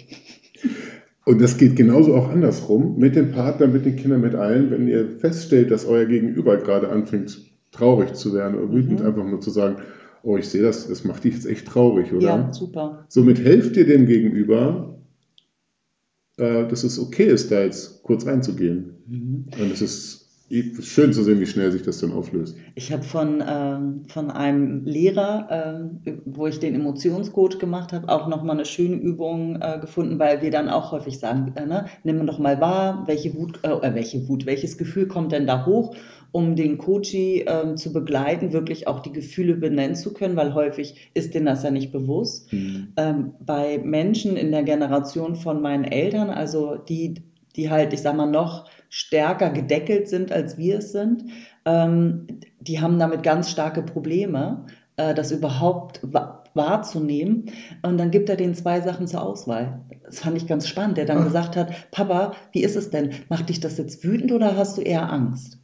Und 1.26 1.42
das 1.42 1.58
geht 1.58 1.76
genauso 1.76 2.16
auch 2.16 2.30
andersrum, 2.30 3.00
mit 3.00 3.16
dem 3.16 3.32
Partner, 3.32 3.66
mit 3.66 3.86
den 3.86 3.96
Kindern, 3.96 4.22
mit 4.22 4.36
allen, 4.36 4.70
wenn 4.70 4.88
ihr 4.88 5.10
feststellt, 5.20 5.72
dass 5.72 5.86
euer 5.86 6.06
Gegenüber 6.06 6.58
gerade 6.58 6.90
anfängt, 6.90 7.40
traurig 7.72 8.14
zu 8.14 8.36
werden 8.36 8.60
oder 8.60 8.72
wütend, 8.72 9.00
mhm. 9.00 9.08
einfach 9.08 9.26
nur 9.26 9.42
zu 9.42 9.50
sagen, 9.50 9.78
oh, 10.24 10.38
ich 10.38 10.50
sehe 10.50 10.62
das, 10.62 10.88
das 10.88 11.04
macht 11.04 11.24
dich 11.24 11.34
jetzt 11.34 11.46
echt 11.46 11.68
traurig, 11.68 12.14
oder? 12.14 12.28
Ja, 12.28 12.54
super. 12.54 13.06
Somit 13.08 13.40
helft 13.40 13.78
ihr 13.78 13.86
dem 13.86 14.06
Gegenüber, 14.06 14.98
äh, 16.38 16.68
dass 16.68 16.84
es 16.84 17.00
okay 17.00 17.26
ist, 17.26 17.52
da 17.52 17.64
jetzt 17.64 18.04
kurz 18.04 18.26
reinzugehen. 18.26 18.94
Mhm. 19.08 19.46
Und 19.60 19.72
es 19.72 19.82
ist 19.82 20.22
schön 20.82 21.14
zu 21.14 21.24
sehen, 21.24 21.40
wie 21.40 21.46
schnell 21.46 21.72
sich 21.72 21.82
das 21.82 22.00
dann 22.00 22.12
auflöst. 22.12 22.58
Ich 22.76 22.92
habe 22.92 23.04
von, 23.04 23.42
ähm, 23.48 24.04
von 24.08 24.30
einem 24.30 24.84
Lehrer, 24.84 25.48
ähm, 25.50 26.22
wo 26.26 26.46
ich 26.46 26.60
den 26.60 26.76
Emotionscode 26.76 27.58
gemacht 27.58 27.94
habe, 27.94 28.10
auch 28.10 28.28
nochmal 28.28 28.58
eine 28.58 28.66
schöne 28.66 28.96
Übung 28.96 29.62
äh, 29.62 29.80
gefunden, 29.80 30.20
weil 30.20 30.42
wir 30.42 30.52
dann 30.52 30.68
auch 30.68 30.92
häufig 30.92 31.20
sagen, 31.20 31.54
äh, 31.56 31.66
ne, 31.66 31.86
nimm 32.04 32.26
doch 32.28 32.38
mal 32.38 32.60
wahr, 32.60 33.04
welche 33.08 33.34
Wut, 33.34 33.60
äh, 33.64 33.70
äh, 33.70 33.96
welche 33.96 34.28
Wut, 34.28 34.46
welches 34.46 34.78
Gefühl 34.78 35.08
kommt 35.08 35.32
denn 35.32 35.48
da 35.48 35.66
hoch 35.66 35.96
um 36.32 36.56
den 36.56 36.78
Coachie 36.78 37.46
ähm, 37.48 37.78
zu 37.78 37.92
begleiten, 37.92 38.54
wirklich 38.54 38.88
auch 38.88 39.00
die 39.00 39.12
Gefühle 39.12 39.56
benennen 39.56 39.96
zu 39.96 40.14
können, 40.14 40.36
weil 40.36 40.54
häufig 40.54 41.12
ist 41.14 41.34
denen 41.34 41.46
das 41.46 41.64
ja 41.64 41.72
nicht 41.72 41.92
bewusst. 41.92 42.52
Mhm. 42.54 42.94
Ähm, 42.98 43.34
bei 43.40 43.80
Menschen 43.84 44.38
in 44.38 44.52
der 44.52 44.64
Generation 44.64 45.36
von 45.36 45.62
meinen 45.62 45.84
Eltern, 45.84 46.30
also 46.30 46.76
die, 46.76 47.16
die 47.56 47.70
halt, 47.70 47.94
ich 47.94 48.02
sag 48.02 48.16
mal, 48.16 48.28
noch 48.30 48.70
stärker 48.90 49.50
gedeckelt 49.50 50.08
sind, 50.08 50.32
als 50.32 50.58
wir 50.58 50.80
es 50.80 50.92
sind, 50.92 51.26
ähm, 51.66 52.28
die 52.60 52.80
haben 52.80 53.00
damit 53.00 53.24
ganz 53.24 53.50
starke 53.50 53.82
Probleme, 53.82 54.66
äh, 54.98 55.14
das 55.14 55.32
überhaupt 55.32 56.02
wahrzunehmen. 56.54 57.52
Und 57.82 57.98
dann 57.98 58.12
gibt 58.12 58.30
er 58.30 58.36
den 58.36 58.56
zwei 58.56 58.82
Sachen 58.82 59.08
zur 59.08 59.22
Auswahl. 59.22 59.82
Das 60.04 60.20
fand 60.20 60.38
ich 60.38 60.48
ganz 60.48 60.68
spannend, 60.68 60.98
der 60.98 61.06
dann 61.06 61.20
Ach. 61.20 61.26
gesagt 61.26 61.56
hat, 61.56 61.92
Papa, 61.92 62.34
wie 62.52 62.64
ist 62.64 62.76
es 62.76 62.90
denn? 62.90 63.12
Macht 63.30 63.50
dich 63.50 63.60
das 63.60 63.78
jetzt 63.78 64.04
wütend 64.04 64.32
oder 64.32 64.56
hast 64.58 64.78
du 64.78 64.82
eher 64.82 65.12
Angst? 65.12 65.61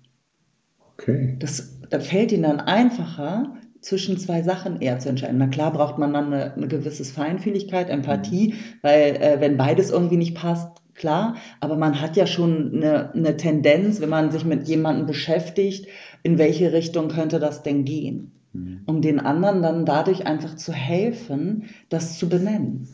Okay. 0.97 1.35
Das, 1.39 1.79
da 1.89 1.99
fällt 1.99 2.31
ihnen 2.31 2.43
dann 2.43 2.59
einfacher, 2.59 3.53
zwischen 3.81 4.17
zwei 4.17 4.41
Sachen 4.41 4.81
eher 4.81 4.99
zu 4.99 5.09
entscheiden. 5.09 5.37
Na 5.37 5.47
klar 5.47 5.71
braucht 5.71 5.97
man 5.97 6.13
dann 6.13 6.33
eine, 6.33 6.53
eine 6.53 6.67
gewisse 6.67 7.05
Feinfühligkeit, 7.05 7.89
Empathie, 7.89 8.49
mhm. 8.49 8.53
weil 8.81 9.15
äh, 9.15 9.37
wenn 9.39 9.57
beides 9.57 9.91
irgendwie 9.91 10.17
nicht 10.17 10.35
passt, 10.35 10.81
klar, 10.93 11.35
aber 11.59 11.77
man 11.77 12.01
hat 12.01 12.17
ja 12.17 12.25
schon 12.25 12.73
eine, 12.73 13.13
eine 13.13 13.37
Tendenz, 13.37 14.01
wenn 14.01 14.09
man 14.09 14.31
sich 14.31 14.45
mit 14.45 14.67
jemandem 14.67 15.05
beschäftigt, 15.05 15.87
in 16.23 16.37
welche 16.37 16.73
Richtung 16.73 17.07
könnte 17.07 17.39
das 17.39 17.63
denn 17.63 17.85
gehen? 17.85 18.31
Mhm. 18.53 18.81
Um 18.85 19.01
den 19.01 19.19
anderen 19.19 19.61
dann 19.61 19.85
dadurch 19.85 20.25
einfach 20.25 20.55
zu 20.55 20.73
helfen, 20.73 21.65
das 21.89 22.17
zu 22.17 22.27
benennen. 22.27 22.87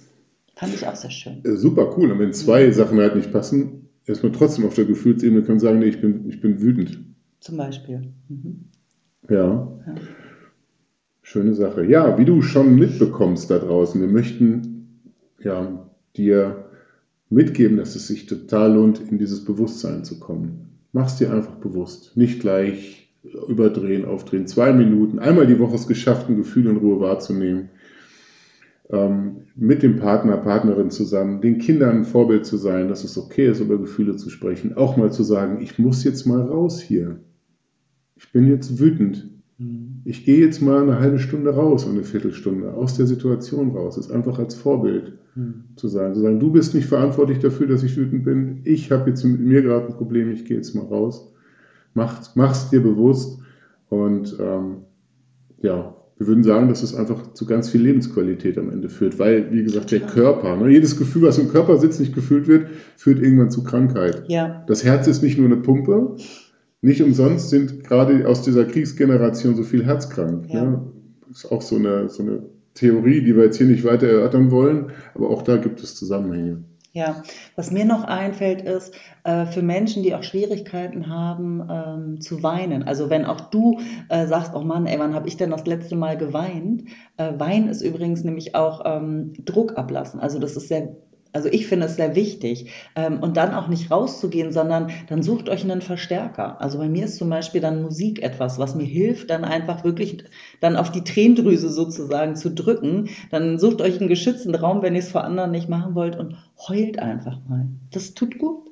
Fand 0.56 0.76
ich 0.76 0.86
auch 0.86 0.96
sehr 0.96 1.12
schön. 1.12 1.44
Äh, 1.46 1.56
super 1.56 1.98
cool. 1.98 2.12
Und 2.12 2.20
wenn 2.20 2.34
zwei 2.34 2.68
mhm. 2.68 2.74
Sachen 2.74 3.00
halt 3.00 3.16
nicht 3.16 3.32
passen, 3.32 3.90
ist 4.06 4.22
man 4.22 4.34
trotzdem 4.34 4.66
auf 4.66 4.76
der 4.76 4.86
Gefühlsebene 4.86 5.44
kann 5.44 5.60
sagen, 5.60 5.80
nee, 5.80 5.86
ich 5.86 6.02
bin, 6.02 6.30
ich 6.30 6.42
bin 6.42 6.62
wütend. 6.62 7.00
Zum 7.44 7.58
Beispiel. 7.58 8.14
Mhm. 8.30 8.62
Ja. 9.30 9.68
ja. 9.86 9.96
Schöne 11.22 11.54
Sache. 11.54 11.84
Ja, 11.84 12.18
wie 12.18 12.24
du 12.24 12.42
schon 12.42 12.76
mitbekommst 12.76 13.52
da 13.52 13.60
draußen, 13.60 14.00
wir 14.00 14.08
möchten 14.08 15.04
ja, 15.40 15.90
dir 16.16 16.70
mitgeben, 17.30 17.76
dass 17.76 17.98
es 17.98 18.08
sich 18.08 18.28
total 18.28 18.76
lohnt, 18.76 19.02
in 19.12 19.18
dieses 19.18 19.44
Bewusstsein 19.44 20.06
zu 20.06 20.22
kommen. 20.22 20.80
Mach's 20.94 21.18
dir 21.18 21.34
einfach 21.34 21.56
bewusst. 21.56 22.16
Nicht 22.16 22.40
gleich 22.40 23.10
überdrehen, 23.50 24.06
aufdrehen. 24.06 24.48
Zwei 24.48 24.72
Minuten, 24.72 25.20
einmal 25.20 25.46
die 25.46 25.60
Woche 25.60 25.76
es 25.76 25.88
geschafft, 25.88 26.30
ein 26.30 26.38
Gefühl 26.38 26.68
in 26.68 26.78
Ruhe 26.78 27.02
wahrzunehmen. 27.02 27.72
Ähm, 28.90 29.48
mit 29.58 29.84
dem 29.84 29.98
Partner, 29.98 30.38
Partnerin 30.38 30.92
zusammen, 30.92 31.42
den 31.42 31.58
Kindern 31.58 31.98
ein 31.98 32.06
Vorbild 32.06 32.46
zu 32.46 32.56
sein, 32.56 32.88
dass 32.88 33.04
es 33.04 33.18
okay 33.18 33.48
ist, 33.50 33.60
über 33.60 33.78
Gefühle 33.78 34.16
zu 34.16 34.30
sprechen. 34.30 34.78
Auch 34.78 34.96
mal 34.96 35.12
zu 35.12 35.24
sagen, 35.24 35.62
ich 35.62 35.78
muss 35.78 36.06
jetzt 36.06 36.26
mal 36.26 36.42
raus 36.42 36.80
hier 36.82 37.20
ich 38.24 38.32
bin 38.32 38.48
jetzt 38.48 38.80
wütend. 38.80 39.30
Mhm. 39.58 40.02
Ich 40.06 40.26
gehe 40.26 40.40
jetzt 40.40 40.62
mal 40.62 40.82
eine 40.82 41.00
halbe 41.00 41.20
Stunde 41.20 41.52
raus, 41.54 41.88
eine 41.88 42.04
Viertelstunde 42.04 42.74
aus 42.74 42.96
der 42.96 43.06
Situation 43.06 43.72
raus. 43.72 43.96
Das 43.96 44.08
ist 44.08 44.12
einfach 44.12 44.40
als 44.40 44.56
Vorbild 44.56 45.14
mhm. 45.36 45.66
zu 45.76 45.88
sagen. 45.88 46.16
Zu 46.16 46.22
sagen, 46.22 46.40
du 46.40 46.52
bist 46.52 46.74
nicht 46.74 46.88
verantwortlich 46.88 47.40
dafür, 47.40 47.68
dass 47.68 47.84
ich 47.84 47.98
wütend 47.98 48.24
bin. 48.24 48.62
Ich 48.64 48.92
habe 48.92 49.10
jetzt 49.10 49.24
mit 49.24 49.42
mir 49.42 49.62
gerade 49.62 49.88
ein 49.88 49.94
Problem, 49.94 50.32
ich 50.32 50.46
gehe 50.46 50.58
jetzt 50.58 50.74
mal 50.74 50.86
raus. 50.86 51.34
Mach, 51.94 52.36
mach's 52.36 52.70
dir 52.70 52.82
bewusst. 52.82 53.40
Und 53.90 54.38
ähm, 54.40 54.78
ja, 55.62 55.96
wir 56.18 56.28
würden 56.28 56.44
sagen, 56.44 56.70
dass 56.70 56.84
es 56.84 56.96
einfach 56.96 57.34
zu 57.34 57.46
ganz 57.46 57.70
viel 57.70 57.82
Lebensqualität 57.82 58.58
am 58.58 58.70
Ende 58.70 58.88
führt, 58.90 59.20
weil, 59.20 59.52
wie 59.52 59.64
gesagt, 59.64 59.92
der 59.92 60.00
Körper, 60.00 60.56
ne, 60.56 60.70
jedes 60.70 60.98
Gefühl, 60.98 61.24
was 61.24 61.38
im 61.38 61.50
Körper 61.50 61.78
sitzt, 61.78 62.00
nicht 62.00 62.16
gefühlt 62.16 62.48
wird, 62.48 62.68
führt 62.98 63.20
irgendwann 63.20 63.52
zu 63.52 63.64
Krankheit. 63.64 64.24
Ja. 64.28 64.64
Das 64.68 64.84
Herz 64.84 65.08
ist 65.08 65.22
nicht 65.22 65.38
nur 65.38 65.48
eine 65.48 65.58
Pumpe, 65.58 66.16
nicht 66.84 67.02
umsonst 67.02 67.50
sind 67.50 67.84
gerade 67.86 68.28
aus 68.28 68.42
dieser 68.42 68.66
Kriegsgeneration 68.66 69.56
so 69.56 69.64
viel 69.64 69.86
herzkrank. 69.86 70.46
Ja. 70.50 70.66
Ne? 70.66 70.82
Das 71.28 71.46
ist 71.46 71.52
auch 71.52 71.62
so 71.62 71.78
eine, 71.78 72.10
so 72.10 72.24
eine 72.24 72.44
Theorie, 72.74 73.24
die 73.24 73.36
wir 73.36 73.46
jetzt 73.46 73.58
hier 73.58 73.68
nicht 73.68 73.86
weiter 73.86 74.08
erörtern 74.08 74.52
wollen, 74.52 74.92
aber 75.16 75.30
auch 75.30 75.44
da 75.44 75.58
gibt 75.58 75.82
es 75.82 75.96
Zusammenhänge. 75.96 76.64
Ja, 76.92 77.24
was 77.56 77.72
mir 77.72 77.86
noch 77.86 78.04
einfällt, 78.04 78.62
ist 78.62 78.94
äh, 79.24 79.48
für 79.48 79.64
Menschen, 79.64 80.04
die 80.04 80.14
auch 80.14 80.22
Schwierigkeiten 80.22 81.08
haben 81.08 81.68
ähm, 81.72 82.22
zu 82.22 82.44
weinen. 82.44 82.84
Also 82.84 83.10
wenn 83.10 83.26
auch 83.26 83.50
du 83.50 83.80
äh, 84.10 84.28
sagst, 84.28 84.54
oh 84.54 84.62
Mann, 84.62 84.86
ey, 84.86 85.00
wann 85.00 85.16
habe 85.16 85.28
ich 85.28 85.38
denn 85.38 85.50
das 85.50 85.66
letzte 85.66 85.96
Mal 85.96 86.18
geweint? 86.18 86.84
Äh, 87.18 87.40
Weinen 87.40 87.70
ist 87.70 87.82
übrigens 87.82 88.24
nämlich 88.24 88.54
auch 88.54 88.82
ähm, 88.86 89.34
Druck 89.44 89.76
ablassen. 89.76 90.20
Also 90.20 90.38
das 90.38 90.56
ist 90.56 90.68
sehr 90.68 90.96
also 91.34 91.50
ich 91.52 91.66
finde 91.68 91.88
es 91.88 91.96
sehr 91.96 92.16
wichtig. 92.16 92.72
Ähm, 92.96 93.20
und 93.20 93.38
dann 93.38 93.54
auch 93.54 93.68
nicht 93.68 93.92
rauszugehen, 93.92 94.52
sondern 94.52 94.92
dann 95.10 95.24
sucht 95.24 95.50
euch 95.50 95.64
einen 95.64 95.82
Verstärker. 95.82 96.62
Also 96.62 96.78
bei 96.78 96.88
mir 96.88 97.06
ist 97.06 97.18
zum 97.18 97.30
Beispiel 97.30 97.60
dann 97.60 97.82
Musik 97.82 98.22
etwas, 98.22 98.60
was 98.60 98.76
mir 98.76 98.86
hilft, 98.86 99.32
dann 99.32 99.44
einfach 99.44 99.84
wirklich 99.84 100.24
dann 100.62 100.78
auf 100.78 100.92
die 100.92 101.04
Tränendrüse 101.04 101.70
sozusagen 101.70 102.36
zu 102.36 102.52
drücken. 102.52 103.10
Dann 103.32 103.58
sucht 103.58 103.82
euch 103.82 104.00
einen 104.00 104.10
geschützten 104.10 104.54
Raum, 104.54 104.84
wenn 104.84 104.94
ihr 104.94 105.00
es 105.00 105.12
vor 105.12 105.24
anderen 105.24 105.52
nicht 105.52 105.70
machen 105.70 105.96
wollt 105.96 106.18
und 106.18 106.38
heult 106.68 107.00
einfach 107.00 107.40
mal. 107.50 107.68
Das 107.92 108.14
tut 108.14 108.38
gut. 108.38 108.70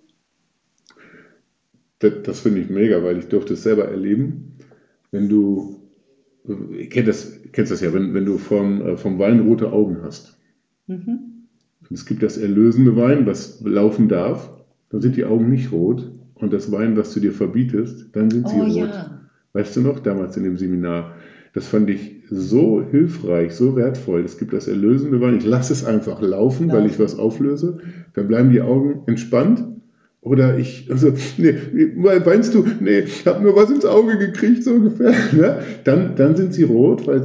Das, 1.97 2.13
das 2.24 2.39
finde 2.41 2.62
ich 2.62 2.69
mega, 2.69 3.04
weil 3.04 3.17
ich 3.17 3.28
durfte 3.28 3.54
es 3.54 3.63
selber 3.63 3.86
erleben. 3.86 4.58
Wenn 5.10 5.30
du, 5.30 5.82
kennst 6.89 7.08
das, 7.08 7.39
kennst 7.52 7.71
das 7.71 7.82
ja, 7.82 7.91
wenn, 7.91 8.13
wenn 8.13 8.26
du 8.26 8.38
vom, 8.38 8.82
äh, 8.82 8.97
vom 8.97 9.17
Wein 9.17 9.41
rote 9.41 9.74
Augen 9.74 10.04
hast. 10.04 10.38
Mhm 10.86 11.31
es 11.93 12.06
gibt 12.06 12.23
das 12.23 12.38
erlösende 12.38 12.95
Wein, 12.95 13.25
was 13.25 13.62
laufen 13.62 14.08
darf. 14.08 14.49
Dann 14.89 15.01
sind 15.01 15.15
die 15.15 15.25
Augen 15.25 15.49
nicht 15.49 15.71
rot. 15.71 16.12
Und 16.36 16.54
das 16.54 16.71
Wein, 16.71 16.97
was 16.97 17.13
du 17.13 17.19
dir 17.19 17.32
verbietest, 17.32 18.08
dann 18.13 18.30
sind 18.32 18.47
sie 18.47 18.56
oh, 18.56 18.63
rot. 18.63 18.89
Ja. 18.89 19.21
Weißt 19.54 19.75
du 19.75 19.82
noch, 19.82 19.99
damals 19.99 20.38
in 20.38 20.43
dem 20.43 20.58
Seminar? 20.58 21.15
Das 21.54 21.67
fand 21.67 21.89
ich 21.89 22.21
so 22.30 22.82
hilfreich, 22.89 23.54
so 23.54 23.75
wertvoll. 23.75 24.21
Es 24.21 24.38
gibt 24.38 24.54
das 24.54 24.67
Erlösende, 24.67 25.19
weil 25.19 25.36
ich 25.36 25.45
lasse 25.45 25.73
es 25.73 25.84
einfach 25.84 26.21
laufen, 26.21 26.69
ja. 26.69 26.75
weil 26.75 26.86
ich 26.86 26.97
was 26.97 27.19
auflöse. 27.19 27.80
Dann 28.13 28.27
bleiben 28.27 28.51
die 28.51 28.62
Augen 28.62 29.04
entspannt. 29.06 29.65
Oder 30.21 30.58
ich, 30.58 30.88
also, 30.89 31.12
nee, 31.38 31.56
weinst 31.95 32.54
du? 32.54 32.65
Nee, 32.80 32.99
ich 32.99 33.25
habe 33.25 33.43
nur 33.43 33.56
was 33.56 33.71
ins 33.71 33.86
Auge 33.86 34.17
gekriegt, 34.17 34.63
so 34.63 34.73
ungefähr. 34.73 35.13
Ne? 35.34 35.60
Dann, 35.84 36.15
dann 36.15 36.36
sind 36.36 36.54
sie 36.54 36.63
rot, 36.63 37.06
weil 37.08 37.23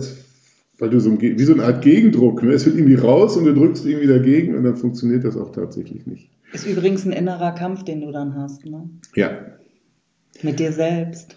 weil 0.79 0.91
du 0.91 1.01
so 1.01 1.21
wie 1.21 1.43
so 1.43 1.55
eine 1.55 1.65
Art 1.65 1.83
Gegendruck, 1.83 2.43
ne? 2.43 2.53
es 2.53 2.67
wird 2.67 2.77
irgendwie 2.77 2.97
raus 2.97 3.37
und 3.37 3.45
du 3.45 3.55
drückst 3.55 3.87
irgendwie 3.87 4.07
dagegen 4.07 4.55
und 4.55 4.65
dann 4.65 4.77
funktioniert 4.77 5.25
das 5.25 5.37
auch 5.37 5.53
tatsächlich 5.53 6.07
nicht. 6.07 6.31
Ist 6.53 6.67
übrigens 6.67 7.05
ein 7.05 7.13
innerer 7.13 7.53
Kampf, 7.53 7.85
den 7.85 8.03
du 8.03 8.13
dann 8.13 8.35
hast, 8.35 8.65
ne? 8.67 8.89
Ja. 9.15 9.31
Mit 10.43 10.59
dir 10.59 10.73
selbst. 10.73 11.35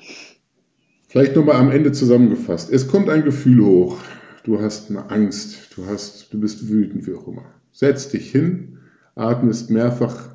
Vielleicht 1.07 1.35
nochmal 1.35 1.55
am 1.55 1.71
Ende 1.71 1.91
zusammengefasst. 1.91 2.71
Es 2.71 2.87
kommt 2.87 3.09
ein 3.09 3.23
Gefühl 3.23 3.65
hoch. 3.65 3.97
Du 4.43 4.61
hast 4.61 4.89
eine 4.89 5.09
Angst, 5.09 5.75
du, 5.75 5.85
hast, 5.87 6.31
du 6.33 6.39
bist 6.39 6.69
wütend, 6.69 7.07
wie 7.07 7.13
auch 7.13 7.27
immer. 7.27 7.45
Setz 7.71 8.09
dich 8.09 8.31
hin, 8.31 8.77
atmest 9.15 9.69
mehrfach 9.69 10.29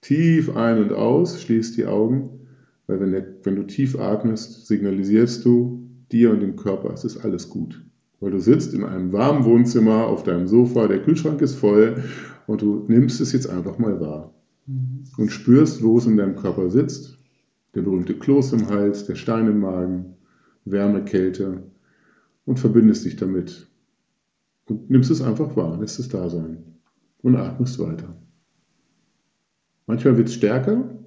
tief 0.00 0.54
ein 0.54 0.78
und 0.82 0.92
aus, 0.92 1.40
schließt 1.42 1.76
die 1.76 1.86
Augen, 1.86 2.46
weil 2.86 3.00
wenn, 3.00 3.12
der, 3.12 3.26
wenn 3.42 3.56
du 3.56 3.62
tief 3.64 3.98
atmest, 3.98 4.66
signalisierst 4.66 5.44
du 5.44 5.88
dir 6.12 6.30
und 6.30 6.40
dem 6.40 6.56
Körper, 6.56 6.92
es 6.92 7.04
ist 7.04 7.24
alles 7.24 7.48
gut. 7.48 7.83
Weil 8.24 8.30
du 8.30 8.40
sitzt 8.40 8.72
in 8.72 8.84
einem 8.84 9.12
warmen 9.12 9.44
Wohnzimmer 9.44 10.06
auf 10.06 10.22
deinem 10.22 10.46
Sofa, 10.46 10.88
der 10.88 11.02
Kühlschrank 11.02 11.42
ist 11.42 11.56
voll 11.56 12.04
und 12.46 12.62
du 12.62 12.86
nimmst 12.88 13.20
es 13.20 13.32
jetzt 13.34 13.50
einfach 13.50 13.76
mal 13.76 14.00
wahr. 14.00 14.32
Und 15.18 15.30
spürst, 15.30 15.82
wo 15.82 15.98
es 15.98 16.06
in 16.06 16.16
deinem 16.16 16.34
Körper 16.34 16.70
sitzt, 16.70 17.18
der 17.74 17.82
berühmte 17.82 18.14
Kloß 18.14 18.54
im 18.54 18.70
Hals, 18.70 19.04
der 19.04 19.16
Stein 19.16 19.46
im 19.46 19.60
Magen, 19.60 20.14
Wärme, 20.64 21.04
Kälte 21.04 21.64
und 22.46 22.58
verbindest 22.58 23.04
dich 23.04 23.16
damit. 23.16 23.66
Und 24.70 24.88
nimmst 24.88 25.10
es 25.10 25.20
einfach 25.20 25.54
wahr, 25.54 25.78
lässt 25.78 25.98
es 25.98 26.08
da 26.08 26.30
sein 26.30 26.64
und 27.20 27.36
atmest 27.36 27.78
weiter. 27.78 28.16
Manchmal 29.86 30.16
wird 30.16 30.28
es 30.28 30.34
stärker. 30.34 30.98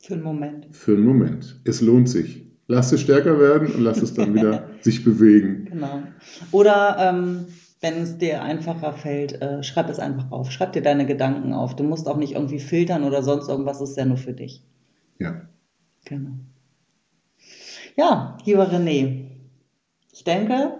Für 0.00 0.14
einen 0.14 0.24
Moment. 0.24 0.66
Für 0.72 0.96
einen 0.96 1.06
Moment. 1.06 1.60
Es 1.62 1.80
lohnt 1.80 2.08
sich. 2.08 2.44
Lass 2.66 2.90
es 2.90 3.02
stärker 3.02 3.38
werden 3.38 3.68
und 3.72 3.82
lass 3.82 4.02
es 4.02 4.14
dann 4.14 4.34
wieder 4.34 4.68
sich 4.84 5.04
bewegen. 5.04 5.66
Genau. 5.70 6.02
Oder 6.52 6.96
ähm, 7.00 7.46
wenn 7.80 8.02
es 8.02 8.18
dir 8.18 8.42
einfacher 8.42 8.92
fällt, 8.92 9.40
äh, 9.42 9.62
schreib 9.62 9.90
es 9.90 9.98
einfach 9.98 10.30
auf. 10.30 10.50
Schreib 10.50 10.72
dir 10.72 10.82
deine 10.82 11.06
Gedanken 11.06 11.52
auf. 11.52 11.74
Du 11.76 11.84
musst 11.84 12.08
auch 12.08 12.16
nicht 12.16 12.34
irgendwie 12.34 12.60
filtern 12.60 13.04
oder 13.04 13.22
sonst 13.22 13.48
irgendwas, 13.48 13.80
es 13.80 13.90
ist 13.90 13.96
ja 13.96 14.04
nur 14.04 14.16
für 14.16 14.32
dich. 14.32 14.62
Ja. 15.18 15.42
Genau. 16.04 16.32
Ja, 17.96 18.38
lieber 18.44 18.70
René, 18.70 19.26
ich 20.12 20.24
denke, 20.24 20.78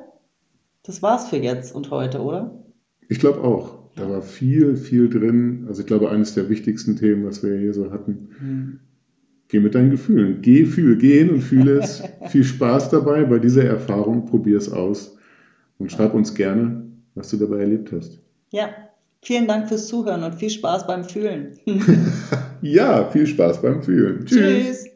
das 0.83 1.03
war's 1.03 1.29
für 1.29 1.37
jetzt 1.37 1.75
und 1.75 1.91
heute, 1.91 2.23
oder? 2.23 2.65
Ich 3.09 3.19
glaube 3.19 3.43
auch. 3.43 3.85
Da 3.97 4.09
war 4.11 4.23
viel, 4.23 4.77
viel 4.77 5.09
drin. 5.09 5.67
Also 5.69 5.83
ich 5.83 5.87
glaube, 5.87 6.11
eines 6.11 6.35
der 6.35 6.49
wichtigsten 6.49 6.97
Themen, 6.97 7.25
was 7.25 7.43
wir 7.45 7.57
hier 7.59 7.73
so 7.73 7.93
hatten. 7.93 8.31
Hm. 8.39 8.81
Geh 9.55 9.61
mit 9.61 9.77
deinen 9.77 9.93
Gefühlen. 9.93 10.43
Geh, 10.43 10.65
fühle, 10.65 10.97
gehen 10.97 11.31
und 11.31 11.41
fühle 11.41 11.79
es. 11.79 12.03
viel 12.29 12.43
Spaß 12.43 12.91
dabei 12.91 13.23
bei 13.23 13.39
dieser 13.39 13.63
Erfahrung. 13.63 14.27
Probier 14.27 14.59
es 14.59 14.69
aus. 14.69 15.17
Und 15.79 15.93
schreib 15.93 16.13
uns 16.13 16.35
gerne, 16.35 16.83
was 17.15 17.31
du 17.31 17.37
dabei 17.37 17.61
erlebt 17.61 17.93
hast. 17.93 18.19
Ja, 18.51 18.71
vielen 19.23 19.47
Dank 19.47 19.69
fürs 19.69 19.87
Zuhören 19.87 20.25
und 20.25 20.35
viel 20.35 20.51
Spaß 20.51 20.89
beim 20.89 21.05
Fühlen. 21.05 21.57
ja, 22.63 23.09
viel 23.11 23.29
Spaß 23.29 23.63
beim 23.63 23.81
Fühlen. 23.81 24.27
Tschüss. 24.27 24.41
Tschüss. 24.41 24.94